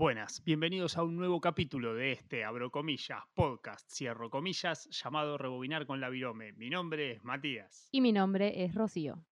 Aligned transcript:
Buenas, 0.00 0.42
bienvenidos 0.44 0.96
a 0.96 1.02
un 1.02 1.14
nuevo 1.14 1.42
capítulo 1.42 1.92
de 1.92 2.12
este, 2.12 2.42
abro 2.42 2.70
comillas, 2.70 3.22
podcast, 3.34 3.86
cierro 3.90 4.30
comillas, 4.30 4.88
llamado 4.88 5.36
Rebobinar 5.36 5.84
con 5.84 6.00
la 6.00 6.08
Virome. 6.08 6.54
Mi 6.54 6.70
nombre 6.70 7.10
es 7.10 7.22
Matías. 7.22 7.86
Y 7.92 8.00
mi 8.00 8.10
nombre 8.10 8.64
es 8.64 8.74
Rocío. 8.74 9.22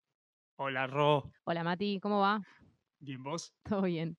Hola, 0.56 0.86
Ro. 0.86 1.32
Hola 1.44 1.64
Mati, 1.64 1.98
¿cómo 2.00 2.20
va? 2.20 2.42
¿Bien 2.98 3.22
vos? 3.22 3.54
Todo 3.62 3.80
bien. 3.80 4.18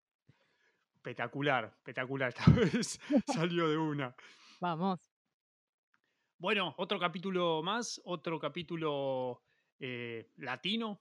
Espectacular, 0.96 1.65
espectacular. 1.65 2.29
Esta 2.36 2.50
vez 2.50 3.00
salió 3.27 3.70
de 3.70 3.77
una. 3.77 4.16
Vamos. 4.59 5.07
Bueno, 6.39 6.73
otro 6.79 7.00
capítulo 7.00 7.61
más, 7.61 8.02
otro 8.05 8.39
capítulo 8.39 9.43
eh, 9.79 10.32
latino, 10.38 11.00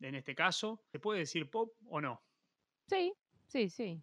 en 0.00 0.16
este 0.16 0.34
caso. 0.34 0.82
¿Se 0.90 0.98
puede 0.98 1.20
decir 1.20 1.48
pop 1.48 1.76
o 1.88 2.00
no? 2.00 2.20
Sí, 2.88 3.14
sí, 3.46 3.70
sí. 3.70 4.02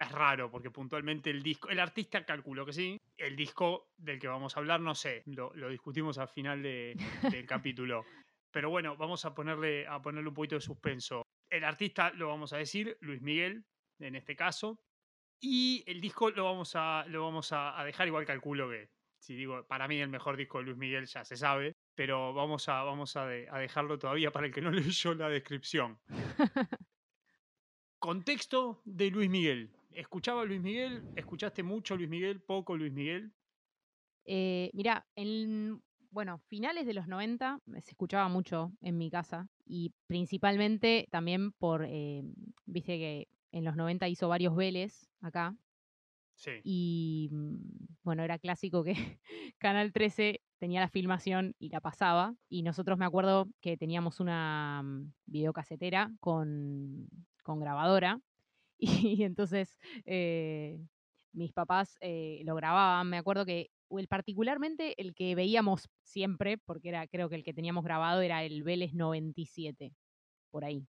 Es 0.00 0.10
raro 0.12 0.50
porque 0.50 0.70
puntualmente 0.70 1.30
el 1.30 1.42
disco, 1.42 1.68
el 1.68 1.78
artista 1.78 2.24
calculo 2.24 2.66
que 2.66 2.72
sí, 2.72 3.00
el 3.16 3.36
disco 3.36 3.92
del 3.96 4.18
que 4.18 4.26
vamos 4.26 4.56
a 4.56 4.60
hablar 4.60 4.80
no 4.80 4.94
sé, 4.94 5.22
lo, 5.26 5.54
lo 5.54 5.68
discutimos 5.68 6.18
al 6.18 6.28
final 6.28 6.62
de- 6.62 6.96
del 7.30 7.46
capítulo. 7.46 8.04
Pero 8.50 8.70
bueno, 8.70 8.96
vamos 8.96 9.24
a 9.24 9.34
ponerle, 9.34 9.86
a 9.86 10.00
ponerle 10.02 10.28
un 10.28 10.34
poquito 10.34 10.56
de 10.56 10.60
suspenso. 10.62 11.22
El 11.48 11.64
artista 11.64 12.10
lo 12.12 12.28
vamos 12.28 12.52
a 12.52 12.56
decir, 12.56 12.96
Luis 13.00 13.20
Miguel, 13.22 13.64
en 14.00 14.16
este 14.16 14.34
caso. 14.34 14.80
Y 15.40 15.84
el 15.86 16.00
disco 16.00 16.30
lo 16.30 16.44
vamos 16.44 16.74
a, 16.74 17.04
lo 17.06 17.22
vamos 17.24 17.52
a, 17.52 17.78
a 17.78 17.84
dejar 17.84 18.08
igual 18.08 18.26
calculo 18.26 18.68
que, 18.70 18.88
si 19.20 19.36
digo, 19.36 19.64
para 19.68 19.86
mí 19.86 20.00
el 20.00 20.08
mejor 20.08 20.36
disco 20.36 20.58
de 20.58 20.64
Luis 20.64 20.76
Miguel 20.76 21.06
ya 21.06 21.24
se 21.24 21.36
sabe, 21.36 21.76
pero 21.94 22.34
vamos 22.34 22.68
a, 22.68 22.82
vamos 22.82 23.16
a, 23.16 23.26
de- 23.26 23.48
a 23.50 23.58
dejarlo 23.58 23.98
todavía 23.98 24.32
para 24.32 24.46
el 24.46 24.52
que 24.52 24.60
no 24.62 24.70
leyó 24.72 25.14
la 25.14 25.28
descripción. 25.28 26.00
Contexto 27.98 28.80
de 28.84 29.10
Luis 29.10 29.28
Miguel. 29.28 29.70
¿Escuchaba 29.90 30.42
a 30.42 30.44
Luis 30.44 30.60
Miguel? 30.60 31.02
¿Escuchaste 31.16 31.62
mucho 31.62 31.96
Luis 31.96 32.08
Miguel? 32.08 32.40
¿Poco 32.40 32.76
Luis 32.76 32.92
Miguel? 32.92 33.32
Eh, 34.24 34.70
mira, 34.72 35.06
en 35.16 35.82
bueno, 36.10 36.38
finales 36.48 36.86
de 36.86 36.94
los 36.94 37.08
90 37.08 37.60
se 37.80 37.90
escuchaba 37.90 38.28
mucho 38.28 38.72
en 38.80 38.98
mi 38.98 39.10
casa 39.10 39.48
y 39.64 39.92
principalmente 40.06 41.06
también 41.10 41.52
por, 41.52 41.84
eh, 41.86 42.22
viste 42.66 42.98
que 42.98 43.28
en 43.52 43.64
los 43.64 43.76
90 43.76 44.08
hizo 44.08 44.28
varios 44.28 44.54
Vélez 44.54 45.10
acá 45.20 45.56
Sí. 46.34 46.52
y 46.62 47.30
bueno, 48.04 48.22
era 48.22 48.38
clásico 48.38 48.84
que 48.84 48.92
Canal 49.58 49.92
13 49.92 50.40
tenía 50.58 50.80
la 50.80 50.88
filmación 50.88 51.54
y 51.58 51.70
la 51.70 51.80
pasaba 51.80 52.36
y 52.48 52.62
nosotros 52.62 52.96
me 52.96 53.04
acuerdo 53.06 53.48
que 53.60 53.76
teníamos 53.76 54.20
una 54.20 54.82
mm, 54.84 55.12
videocasetera 55.26 56.12
con, 56.20 57.08
con 57.48 57.60
grabadora 57.60 58.20
y, 58.78 59.24
entonces 59.24 59.76
eh, 60.04 60.78
mis 61.32 61.52
papás 61.52 61.96
eh, 62.00 62.42
lo 62.44 62.54
grababan, 62.54 63.08
me 63.08 63.16
acuerdo 63.16 63.46
que 63.46 63.70
el 63.90 64.06
particularmente 64.06 65.00
el 65.00 65.14
que 65.14 65.34
veíamos 65.34 65.88
siempre, 66.02 66.58
porque 66.58 66.90
era 66.90 67.06
creo 67.06 67.30
que 67.30 67.36
el 67.36 67.42
que 67.42 67.54
teníamos 67.54 67.84
grabado 67.84 68.20
era 68.20 68.44
el 68.44 68.62
Vélez 68.62 68.92
97, 68.92 69.94
por 70.50 70.64
ahí. 70.64 70.86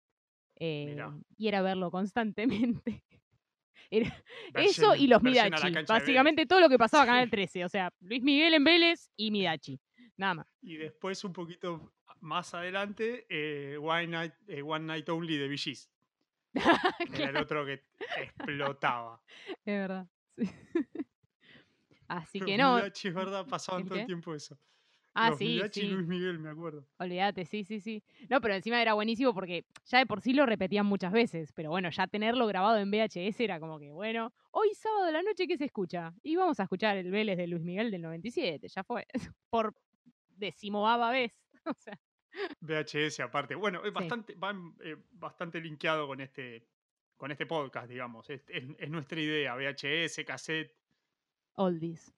Eh, 0.60 0.97
y 1.36 1.48
era 1.48 1.60
verlo 1.62 1.91
constantemente. 1.91 3.02
Era- 3.91 4.25
eso 4.55 4.94
y 4.94 5.08
los 5.08 5.22
Midachi. 5.22 5.72
Básicamente 5.86 6.47
todo 6.47 6.60
lo 6.60 6.69
que 6.69 6.78
pasaba 6.78 7.05
Canal 7.05 7.27
Sí. 7.27 7.30
13. 7.32 7.64
O 7.64 7.69
sea, 7.69 7.91
Luis 8.00 8.22
Miguel 8.22 8.55
en 8.55 8.64
Vélez 8.64 9.10
y 9.16 9.30
Midachi. 9.32 9.80
Nada 10.16 10.34
más. 10.34 10.47
Y 10.62 10.77
después, 10.77 11.22
un 11.25 11.32
poquito 11.32 11.92
más 12.20 12.55
adelante, 12.55 13.27
eh, 13.28 13.77
One, 13.77 14.06
Night, 14.06 14.32
eh, 14.47 14.62
One 14.62 14.86
Night 14.86 15.08
Only 15.08 15.36
de 15.36 15.48
VGs. 15.48 15.91
Era 17.14 17.30
el 17.30 17.36
otro 17.36 17.65
que 17.65 17.84
explotaba. 18.19 19.20
Es 19.47 19.65
verdad. 19.65 20.06
sí. 20.37 20.44
Así 22.09 22.41
que 22.41 22.59
no. 22.59 22.76
Midachi, 22.76 23.09
es 23.09 23.15
verdad, 23.15 23.47
pasaban 23.47 23.82
¿El 23.82 23.88
todo 23.88 23.98
el 23.98 24.06
tiempo 24.06 24.34
eso. 24.34 24.59
Ah, 25.15 25.31
Los 25.31 25.38
sí, 25.38 25.47
Midachi 25.47 25.81
y 25.81 25.82
sí. 25.84 25.91
Luis 25.91 26.06
Miguel, 26.06 26.38
me 26.41 26.50
acuerdo. 26.50 26.87
Olvídate, 26.98 27.44
sí, 27.44 27.65
sí, 27.65 27.81
sí. 27.81 28.03
No, 28.28 28.41
pero 28.41 28.54
encima 28.54 28.82
era 28.82 28.94
buenísimo 28.94 29.32
porque 29.32 29.65
ya 29.84 29.98
de 29.98 30.06
por 30.06 30.20
sí 30.20 30.32
lo 30.32 30.44
repetían 30.44 30.87
muchas 30.87 31.12
veces. 31.12 31.53
Pero 31.53 31.70
bueno, 31.70 31.88
ya 31.91 32.06
tenerlo 32.09 32.47
grabado 32.47 32.78
en 32.78 32.91
VHS 32.91 33.41
era 33.41 33.60
como 33.60 33.78
que, 33.78 33.92
bueno, 33.92 34.32
hoy 34.50 34.75
sábado 34.75 35.06
de 35.06 35.12
la 35.12 35.22
noche, 35.22 35.47
¿qué 35.47 35.56
se 35.56 35.66
escucha? 35.66 36.12
Y 36.22 36.34
vamos 36.36 36.59
a 36.59 36.65
escuchar 36.65 36.97
el 36.97 37.10
Vélez 37.10 37.36
de 37.36 37.47
Luis 37.47 37.62
Miguel 37.62 37.91
del 37.91 38.03
97. 38.03 38.69
Ya 38.69 38.82
fue. 38.82 39.06
Por 39.50 39.75
decimoava 40.36 41.10
vez. 41.10 41.32
O 41.66 41.75
sea, 41.78 41.98
VHS 42.61 43.21
aparte. 43.21 43.55
Bueno, 43.55 43.78
es 43.81 43.84
Sí. 43.87 43.91
bastante, 43.91 44.34
va 44.34 44.55
eh, 44.81 44.97
bastante 45.12 45.61
linkeado 45.61 46.06
con 46.06 46.21
este, 46.21 46.67
con 47.17 47.31
este 47.31 47.47
podcast, 47.47 47.89
digamos. 47.89 48.28
Es, 48.31 48.43
es- 48.49 48.65
es 48.78 48.91
nuestra 48.91 49.21
idea. 49.21 49.55
VHS, 49.56 50.25
cassette, 50.25 50.77
oldies. 51.55 52.15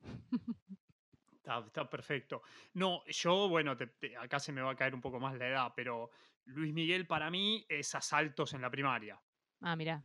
Está, 1.37 1.61
está 1.61 1.89
perfecto. 1.89 2.43
No, 2.75 3.05
yo, 3.07 3.49
bueno, 3.49 3.77
te- 3.77 3.87
te- 3.87 4.17
acá 4.17 4.41
se 4.41 4.53
me 4.53 4.61
va 4.63 4.73
a 4.73 4.77
caer 4.77 4.95
un 4.95 5.01
poco 5.01 5.21
más 5.21 5.37
la 5.39 5.47
edad, 5.49 5.73
pero 5.77 6.11
Luis 6.47 6.73
Miguel 6.73 7.07
para 7.07 7.31
mí 7.31 7.65
es 7.69 7.95
asaltos 7.95 8.53
en 8.55 8.63
la 8.63 8.71
primaria. 8.71 9.21
Ah, 9.61 9.77
mira. 9.77 10.03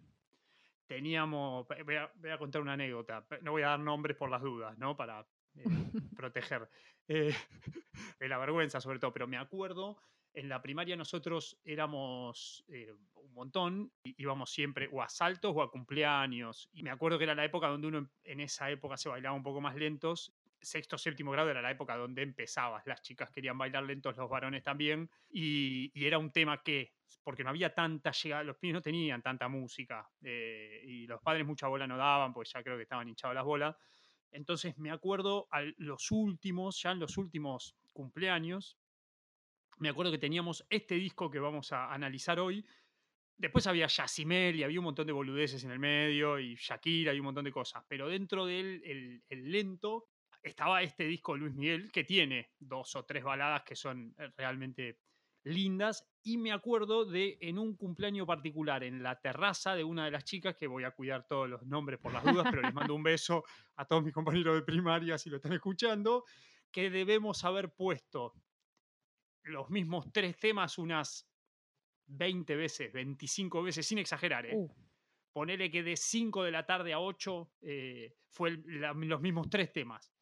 Teníamos, 0.86 1.66
voy 1.86 1.96
a, 1.96 2.12
voy 2.16 2.30
a 2.32 2.38
contar 2.38 2.62
una 2.62 2.74
anécdota, 2.74 3.26
no 3.42 3.52
voy 3.52 3.62
a 3.64 3.68
dar 3.70 3.80
nombres 3.80 4.18
por 4.18 4.30
las 4.30 4.42
dudas, 4.42 4.78
¿no? 4.78 4.96
Para 4.98 5.26
eh, 5.56 5.64
proteger 6.16 6.70
eh, 7.08 7.34
de 8.20 8.28
la 8.30 8.38
vergüenza 8.38 8.82
sobre 8.82 9.00
todo, 9.00 9.14
pero 9.14 9.28
me 9.28 9.38
acuerdo, 9.38 9.98
en 10.34 10.48
la 10.50 10.62
primaria 10.62 10.96
nosotros 10.96 11.60
éramos 11.64 12.64
eh, 12.70 12.94
un 13.16 13.34
montón, 13.34 13.94
íbamos 14.04 14.52
siempre 14.52 14.90
o 14.92 15.02
a 15.02 15.10
saltos 15.10 15.54
o 15.56 15.62
a 15.62 15.72
cumpleaños, 15.72 16.70
y 16.72 16.84
me 16.84 16.90
acuerdo 16.92 17.18
que 17.18 17.26
era 17.26 17.36
la 17.36 17.46
época 17.46 17.68
donde 17.68 17.88
uno 17.88 17.98
en- 18.00 18.12
en 18.24 18.40
esa 18.40 18.70
época 18.72 18.98
se 18.98 19.10
bailaba 19.10 19.36
un 19.36 19.44
poco 19.44 19.62
más 19.62 19.76
lentos, 19.76 20.34
sexto, 20.64 20.98
séptimo 20.98 21.32
grado 21.32 21.50
era 21.50 21.62
la 21.62 21.72
época 21.72 21.96
donde 21.98 22.22
empezabas, 22.22 22.86
las 22.86 23.02
chicas 23.02 23.32
querían 23.32 23.58
bailar 23.58 23.84
lentos, 23.84 24.16
los 24.16 24.30
varones 24.30 24.64
también, 24.64 25.10
y, 25.30 25.92
y 26.00 26.06
era 26.06 26.18
un 26.20 26.32
tema 26.32 26.62
que, 26.62 26.94
porque 27.24 27.44
no 27.44 27.50
había 27.50 27.74
tanta 27.74 28.12
llegada, 28.12 28.44
los 28.44 28.58
pibes 28.58 28.76
no 28.76 28.82
tenían 28.82 29.22
tanta 29.24 29.48
música, 29.48 30.08
eh, 30.24 30.82
y 30.86 31.08
los 31.08 31.20
padres 31.22 31.46
mucha 31.48 31.68
bola 31.68 31.88
no 31.88 31.98
daban, 31.98 32.32
pues 32.34 32.52
ya 32.54 32.64
creo 32.64 32.78
que 32.78 32.84
estaban 32.84 33.08
hinchados 33.10 33.34
las 33.36 33.44
bolas, 33.44 33.76
entonces 34.32 34.78
me 34.78 34.92
acuerdo 34.92 35.48
a 35.52 35.62
los 35.78 36.12
últimos, 36.12 36.82
ya 36.82 36.92
en 36.92 37.00
los 37.00 37.18
últimos 37.18 37.76
cumpleaños, 37.94 38.78
me 39.78 39.90
acuerdo 39.90 40.12
que 40.12 40.18
teníamos 40.18 40.66
este 40.70 40.96
disco 40.96 41.32
que 41.32 41.40
vamos 41.40 41.72
a 41.74 41.92
analizar 41.92 42.40
hoy. 42.40 42.64
Después 43.36 43.66
había 43.66 43.88
Yacimel 43.88 44.56
y 44.56 44.64
había 44.64 44.80
un 44.80 44.86
montón 44.86 45.08
de 45.08 45.14
boludeces 45.14 45.64
en 45.64 45.72
el 45.72 45.80
medio 45.80 46.40
y 46.40 46.56
Shakira 46.56 47.14
y 47.14 47.20
un 47.20 47.26
montón 47.26 47.46
de 47.46 47.52
cosas. 47.52 47.84
Pero 47.88 48.08
dentro 48.08 48.46
del 48.46 48.84
el, 48.86 49.24
el 49.28 49.52
lento 49.52 50.10
estaba 50.44 50.84
este 50.84 51.06
disco 51.06 51.34
de 51.34 51.40
Luis 51.40 51.56
Miguel 51.56 51.92
que 51.92 52.04
tiene 52.04 52.52
dos 52.60 52.96
o 52.96 53.06
tres 53.06 53.24
baladas 53.24 53.64
que 53.64 53.76
son 53.76 54.14
eh, 54.20 54.30
realmente 54.38 55.00
lindas. 55.44 56.08
Y 56.24 56.38
me 56.38 56.52
acuerdo 56.52 57.06
de 57.06 57.38
en 57.42 57.58
un 57.58 57.76
cumpleaños 57.76 58.28
particular 58.28 58.84
en 58.84 59.02
la 59.02 59.20
terraza 59.20 59.76
de 59.76 59.84
una 59.84 60.06
de 60.06 60.12
las 60.12 60.24
chicas, 60.24 60.56
que 60.56 60.68
voy 60.68 60.84
a 60.84 60.92
cuidar 60.92 61.26
todos 61.28 61.50
los 61.50 61.64
nombres 61.64 62.00
por 62.00 62.14
las 62.14 62.24
dudas, 62.24 62.46
pero 62.50 62.62
les 62.62 62.74
mando 62.74 62.94
un 62.94 63.04
beso 63.04 63.44
a 63.76 63.86
todos 63.86 64.04
mis 64.04 64.14
compañeros 64.14 64.56
de 64.56 64.62
primaria 64.62 65.18
si 65.18 65.30
lo 65.30 65.38
están 65.38 65.54
escuchando, 65.54 66.26
que 66.72 66.90
debemos 66.90 67.44
haber 67.44 67.74
puesto 67.74 68.34
los 69.44 69.70
mismos 69.72 70.12
tres 70.12 70.38
temas 70.38 70.78
unas 70.78 71.28
20 72.06 72.56
veces, 72.56 72.92
25 72.94 73.64
veces, 73.64 73.88
sin 73.88 73.98
exagerar, 73.98 74.46
¿eh? 74.46 74.54
Uh, 74.56 74.70
Ponele 75.34 75.72
que 75.72 75.82
de 75.82 75.96
5 75.96 76.44
de 76.44 76.52
la 76.52 76.66
tarde 76.66 76.92
a 76.94 77.00
8 77.00 77.54
eh, 77.62 78.16
fue 78.28 78.50
el- 78.50 78.82
la- 78.82 78.94
los 78.94 79.22
mismos 79.22 79.50
tres 79.50 79.72
temas. 79.72 80.14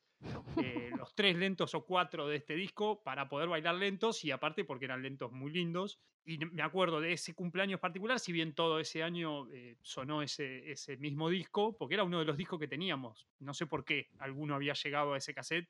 Eh, 0.57 0.91
los 0.97 1.15
tres 1.15 1.35
lentos 1.37 1.73
o 1.75 1.85
cuatro 1.85 2.27
de 2.27 2.37
este 2.37 2.55
disco 2.55 3.01
para 3.03 3.29
poder 3.29 3.47
bailar 3.47 3.75
lentos 3.75 4.25
y 4.25 4.31
aparte 4.31 4.65
porque 4.65 4.85
eran 4.85 5.01
lentos 5.01 5.31
muy 5.31 5.51
lindos. 5.51 5.99
Y 6.25 6.37
me 6.37 6.61
acuerdo 6.61 6.99
de 6.99 7.13
ese 7.13 7.33
cumpleaños 7.33 7.79
particular, 7.79 8.19
si 8.19 8.31
bien 8.31 8.53
todo 8.53 8.79
ese 8.79 9.03
año 9.03 9.49
eh, 9.51 9.77
sonó 9.81 10.21
ese, 10.21 10.69
ese 10.71 10.97
mismo 10.97 11.29
disco, 11.29 11.75
porque 11.77 11.95
era 11.95 12.03
uno 12.03 12.19
de 12.19 12.25
los 12.25 12.37
discos 12.37 12.59
que 12.59 12.67
teníamos. 12.67 13.27
No 13.39 13.53
sé 13.53 13.65
por 13.65 13.85
qué 13.85 14.09
alguno 14.19 14.55
había 14.55 14.73
llegado 14.73 15.13
a 15.13 15.17
ese 15.17 15.33
cassette 15.33 15.69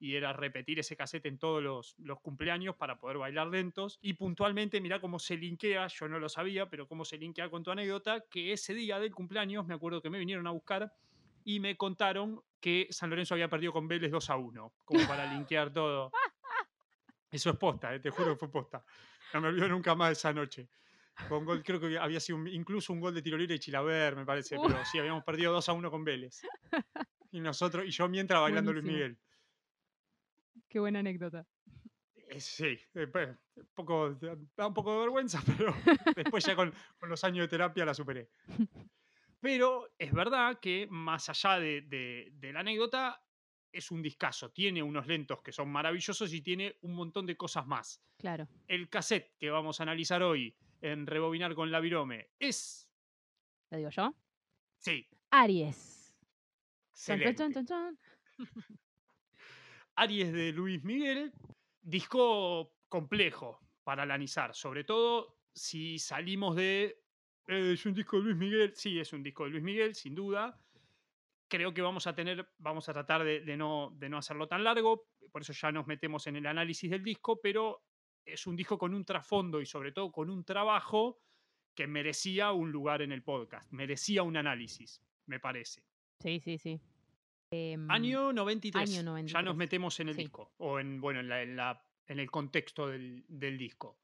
y 0.00 0.14
era 0.14 0.32
repetir 0.32 0.78
ese 0.78 0.96
cassette 0.96 1.26
en 1.26 1.38
todos 1.38 1.62
los, 1.62 1.96
los 1.98 2.20
cumpleaños 2.20 2.76
para 2.76 3.00
poder 3.00 3.18
bailar 3.18 3.48
lentos. 3.48 3.98
Y 4.00 4.14
puntualmente, 4.14 4.80
mirá 4.80 5.00
cómo 5.00 5.18
se 5.18 5.36
linkea, 5.36 5.88
yo 5.88 6.08
no 6.08 6.18
lo 6.18 6.28
sabía, 6.28 6.68
pero 6.70 6.86
cómo 6.86 7.04
se 7.04 7.18
linkea 7.18 7.50
con 7.50 7.64
tu 7.64 7.70
anécdota, 7.70 8.24
que 8.30 8.52
ese 8.52 8.74
día 8.74 9.00
del 9.00 9.14
cumpleaños 9.14 9.66
me 9.66 9.74
acuerdo 9.74 10.00
que 10.00 10.10
me 10.10 10.18
vinieron 10.18 10.46
a 10.46 10.50
buscar 10.50 10.92
y 11.48 11.60
me 11.60 11.78
contaron 11.78 12.42
que 12.60 12.88
San 12.90 13.08
Lorenzo 13.08 13.32
había 13.32 13.48
perdido 13.48 13.72
con 13.72 13.88
Vélez 13.88 14.10
2 14.10 14.28
a 14.28 14.36
1, 14.36 14.74
como 14.84 15.06
para 15.08 15.32
linkear 15.32 15.72
todo. 15.72 16.12
Eso 17.30 17.48
es 17.50 17.56
posta, 17.56 17.94
eh, 17.94 18.00
te 18.00 18.10
juro 18.10 18.32
que 18.34 18.38
fue 18.38 18.50
posta. 18.52 18.84
No 19.32 19.40
me 19.40 19.48
olvido 19.48 19.66
nunca 19.68 19.94
más 19.94 20.08
de 20.10 20.12
esa 20.12 20.30
noche. 20.34 20.68
Con 21.26 21.46
gol, 21.46 21.62
creo 21.64 21.80
que 21.80 21.98
había 21.98 22.20
sido 22.20 22.36
un- 22.36 22.48
incluso 22.48 22.92
un 22.92 23.00
gol 23.00 23.14
de 23.14 23.22
tiro 23.22 23.38
libre 23.38 23.54
de 23.54 23.60
Chilaver, 23.60 24.14
me 24.14 24.26
parece, 24.26 24.56
pero 24.62 24.84
sí, 24.84 24.98
habíamos 24.98 25.24
perdido 25.24 25.50
2 25.54 25.66
a 25.68 25.72
1 25.72 25.90
con 25.90 26.04
Vélez. 26.04 26.42
Y 27.32 27.40
nosotros, 27.40 27.84
y 27.86 27.90
yo 27.90 28.08
mientras 28.08 28.40
bailando 28.42 28.72
Luis 28.72 28.84
Buenísimo. 28.84 29.06
Miguel. 29.06 29.18
qué 30.68 30.78
buena 30.80 30.98
anécdota. 31.00 31.46
Eh, 32.14 32.40
Sí, 32.40 32.78
eh, 32.94 33.06
pues, 33.06 33.28
un 33.56 33.68
poco, 33.74 34.10
da 34.56 34.66
un 34.66 34.74
poco 34.74 34.92
de 34.92 34.98
vergüenza, 35.00 35.40
pero 35.46 35.74
después 36.14 36.44
ya 36.44 36.54
con, 36.56 36.72
con 36.98 37.08
los 37.08 37.24
años 37.24 37.44
de 37.44 37.48
terapia 37.48 37.84
la 37.86 37.94
superé. 37.94 38.28
Pero 39.40 39.88
es 39.98 40.12
verdad 40.12 40.58
que 40.60 40.86
más 40.90 41.28
allá 41.28 41.58
de, 41.60 41.82
de- 41.82 42.30
de 42.32 42.52
la 42.52 42.60
anécdota, 42.60 43.22
es 43.70 43.90
un 43.90 44.02
discazo. 44.02 44.50
Tiene 44.50 44.82
unos 44.82 45.06
lentos 45.06 45.42
que 45.42 45.52
son 45.52 45.68
maravillosos 45.70 46.32
y 46.32 46.40
tiene 46.40 46.76
un 46.80 46.94
montón 46.94 47.26
de 47.26 47.36
cosas 47.36 47.66
más. 47.66 48.02
Claro. 48.16 48.48
El 48.66 48.88
cassette 48.88 49.36
que 49.38 49.50
vamos 49.50 49.78
a 49.78 49.82
analizar 49.84 50.22
hoy 50.22 50.56
en 50.80 51.06
Rebobinar 51.06 51.54
con 51.54 51.70
la 51.70 51.78
Virome 51.80 52.30
es. 52.38 52.90
¿Lo 53.70 53.76
digo 53.78 53.90
yo? 53.90 54.14
Sí, 54.78 55.06
Aries. 55.30 56.16
Excelente. 56.92 57.34
chan, 57.36 57.52
chan, 57.52 57.66
chan. 57.66 57.98
Aries 59.96 60.32
de 60.32 60.52
Luis 60.52 60.82
Miguel, 60.84 61.32
disco 61.80 62.74
complejo 62.88 63.60
para 63.84 64.02
analizar, 64.04 64.54
sobre 64.54 64.84
todo 64.84 65.38
si 65.52 65.98
salimos 65.98 66.54
de 66.56 66.84
"Eh, 66.84 67.02
es 67.48 67.86
un 67.86 67.94
disco 67.94 68.18
de 68.18 68.24
Luis 68.24 68.36
Miguel, 68.36 68.72
sí, 68.74 68.98
es 69.00 69.12
un 69.12 69.22
disco 69.22 69.44
de 69.44 69.50
Luis 69.50 69.62
Miguel, 69.62 69.94
sin 69.94 70.14
duda. 70.14 70.60
Creo 71.50 71.72
que 71.72 71.80
vamos 71.82 72.06
a 72.06 72.14
tener, 72.14 72.46
vamos 72.58 72.88
a 72.88 72.92
tratar 72.92 73.24
de, 73.24 73.40
de 73.40 73.56
no, 73.56 73.90
de 73.96 74.08
no 74.10 74.18
hacerlo 74.18 74.46
tan 74.48 74.62
largo, 74.62 75.08
por 75.32 75.40
eso 75.42 75.52
ya 75.54 75.72
nos 75.72 75.86
metemos 75.86 76.26
en 76.26 76.36
el 76.36 76.46
análisis 76.46 76.90
del 76.90 77.02
disco, 77.02 77.40
pero 77.40 77.82
es 78.26 78.46
un 78.46 78.54
disco 78.54 78.76
con 78.76 78.92
un 78.92 79.04
trasfondo 79.04 79.60
y 79.60 79.66
sobre 79.66 79.92
todo 79.92 80.12
con 80.12 80.28
un 80.28 80.44
trabajo 80.44 81.18
que 81.74 81.86
merecía 81.86 82.52
un 82.52 82.70
lugar 82.70 83.00
en 83.00 83.12
el 83.12 83.22
podcast, 83.22 83.70
merecía 83.72 84.22
un 84.22 84.36
análisis, 84.36 85.00
me 85.26 85.40
parece. 85.40 85.82
Sí, 86.20 86.38
sí, 86.40 86.58
sí. 86.58 86.80
Em, 87.50 87.90
Año 87.90 88.30
93. 88.34 88.82
año 88.90 88.96
Ya 88.98 89.02
93, 89.04 89.44
nos 89.44 89.56
metemos 89.56 89.98
en 90.00 90.08
el 90.10 90.16
sí. 90.16 90.22
disco. 90.22 90.52
O 90.58 90.78
en, 90.78 91.00
bueno, 91.00 91.20
en, 91.20 91.28
la- 91.30 91.42
en 91.42 91.56
la- 91.56 91.82
en 92.08 92.18
el 92.18 92.30
contexto 92.30 92.88
del, 92.88 93.24
del 93.28 93.56
disco. 93.56 93.98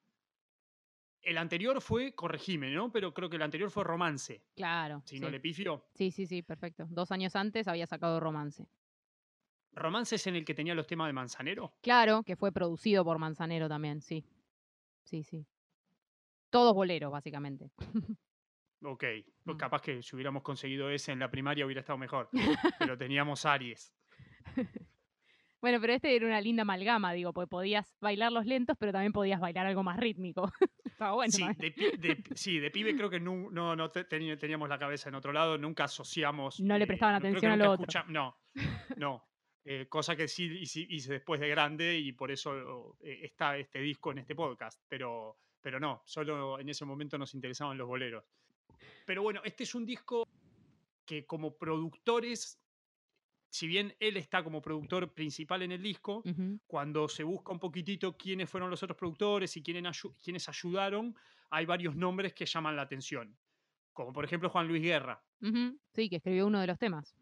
El 1.25 1.39
anterior 1.39 1.81
fue, 1.81 2.15
corregime, 2.15 2.71
¿no? 2.71 2.93
Pero 2.93 3.15
creo 3.15 3.31
que 3.31 3.37
el 3.37 3.43
anterior 3.43 3.71
fue 3.71 3.83
romance. 3.85 4.43
Claro. 4.55 5.03
Si 5.07 5.17
sí. 5.17 5.21
no 5.21 5.31
le 5.31 5.41
pifio. 5.41 5.87
sí, 5.95 6.11
sí, 6.11 6.27
sí, 6.27 6.43
perfecto. 6.43 6.87
Dos 6.91 7.11
años 7.13 7.35
antes 7.35 7.67
había 7.67 7.87
sacado 7.87 8.21
romance. 8.21 8.67
Romance 9.73 10.15
es 10.17 10.27
en 10.27 10.37
el 10.37 10.45
que 10.45 10.55
tenía 10.55 10.75
los 10.75 10.87
temas 10.87 11.09
de 11.09 11.13
Manzanero. 11.15 11.73
Claro, 11.83 12.23
que 12.23 12.37
fue 12.37 12.53
producido 12.53 13.05
por 13.05 13.19
Manzanero 13.19 13.69
también, 13.69 14.01
sí. 14.03 14.25
Sí, 15.03 15.23
sí. 15.25 15.47
Todos 16.51 16.75
boleros, 16.75 17.11
básicamente. 17.11 17.71
Ok. 18.87 19.01
Pues 19.45 19.57
Mm. 19.57 19.59
capaz 19.59 19.81
que 19.81 20.03
si 20.03 20.15
hubiéramos 20.15 20.43
conseguido 20.43 20.91
ese 20.91 21.11
en 21.13 21.19
la 21.19 21.31
primaria 21.31 21.65
hubiera 21.65 21.81
estado 21.81 21.97
mejor. 21.99 22.29
Pero 22.79 22.99
teníamos 22.99 23.47
Aries. 23.47 23.95
Bueno, 25.65 25.81
pero 25.81 25.95
este 25.95 26.15
era 26.15 26.27
una 26.27 26.43
linda 26.43 26.61
amalgama, 26.61 27.15
digo, 27.15 27.33
porque 27.33 27.49
podías 27.49 27.97
bailar 27.99 28.31
los 28.33 28.45
lentos, 28.45 28.77
pero 28.79 28.93
también 28.93 29.15
podías 29.15 29.41
bailar 29.41 29.65
algo 29.67 29.83
más 29.83 29.99
rítmico. 29.99 30.53
Estaba 30.85 31.13
bueno. 31.15 31.33
sí, 31.33 31.43
de, 31.57 31.71
de- 31.97 32.23
sí, 32.35 32.59
de 32.59 32.71
pibe 32.71 32.95
creo 32.95 33.09
que 33.09 33.19
no, 33.19 33.49
no 33.51 33.91
te- 33.91 34.07
teni- 34.07 34.39
teníamos 34.39 34.69
la 34.69 34.79
cabeza 34.79 35.09
en 35.09 35.15
otro 35.15 35.33
lado, 35.33 35.57
nunca 35.57 35.85
asociamos. 35.85 36.61
No 36.61 36.77
le 36.77 36.85
eh, 36.85 36.87
prestaban 36.87 37.15
atención 37.15 37.53
a 37.53 37.57
lo 37.57 37.71
otro. 37.71 37.87
no, 38.09 38.37
no. 38.99 39.27
Eh, 39.65 39.87
cosa 39.89 40.15
que 40.15 40.29
sí 40.29 40.45
hice, 40.61 40.81
hice 40.87 41.15
después 41.15 41.41
de 41.41 41.49
grande 41.49 41.97
y 41.99 42.13
por 42.13 42.31
eso 42.31 42.99
eh, 43.01 43.21
está 43.23 43.57
este 43.57 43.79
disco 43.81 44.13
en 44.13 44.19
este 44.19 44.35
podcast. 44.35 44.83
Pero, 44.87 45.39
pero 45.63 45.81
no, 45.81 46.03
solo 46.05 46.61
en 46.61 46.69
ese 46.69 46.85
momento 46.85 47.17
nos 47.17 47.33
interesaban 47.33 47.79
los 47.79 47.89
boleros. 47.89 48.23
Pero 49.07 49.23
bueno, 49.23 49.41
este 49.45 49.63
es 49.65 49.75
un 49.75 49.87
disco 49.87 50.29
que 51.07 51.25
como 51.25 51.57
productores, 51.57 52.61
si 53.55 53.69
bien 53.69 53.95
él 54.01 54.17
está 54.17 54.43
como 54.43 54.61
productor 54.61 55.15
principal 55.15 55.63
en 55.63 55.71
el 55.71 55.81
disco, 55.81 56.25
cuando 56.67 57.07
se 57.09 57.23
busca 57.23 57.53
un 57.53 57.61
poquitito 57.61 58.17
quiénes 58.17 58.51
fueron 58.51 58.69
los 58.69 58.83
otros 58.83 58.97
productores 58.99 59.57
y 59.57 59.63
quiénes, 59.63 59.85
ayu- 59.85 60.17
quiénes 60.21 60.49
ayudaron, 60.49 61.15
hay 61.51 61.65
varios 61.65 61.95
nombres 61.95 62.35
que 62.35 62.47
llaman 62.47 62.75
la 62.75 62.83
atención. 62.83 63.39
Como 63.93 64.13
por 64.13 64.25
ejemplo 64.25 64.51
Juan 64.51 64.67
Luis 64.67 64.83
Guerra. 64.83 65.23
Sí, 65.93 66.09
que 66.09 66.17
escribió 66.17 66.49
uno 66.49 66.61
de 66.61 66.67
los 66.67 66.77
temas. 66.81 67.15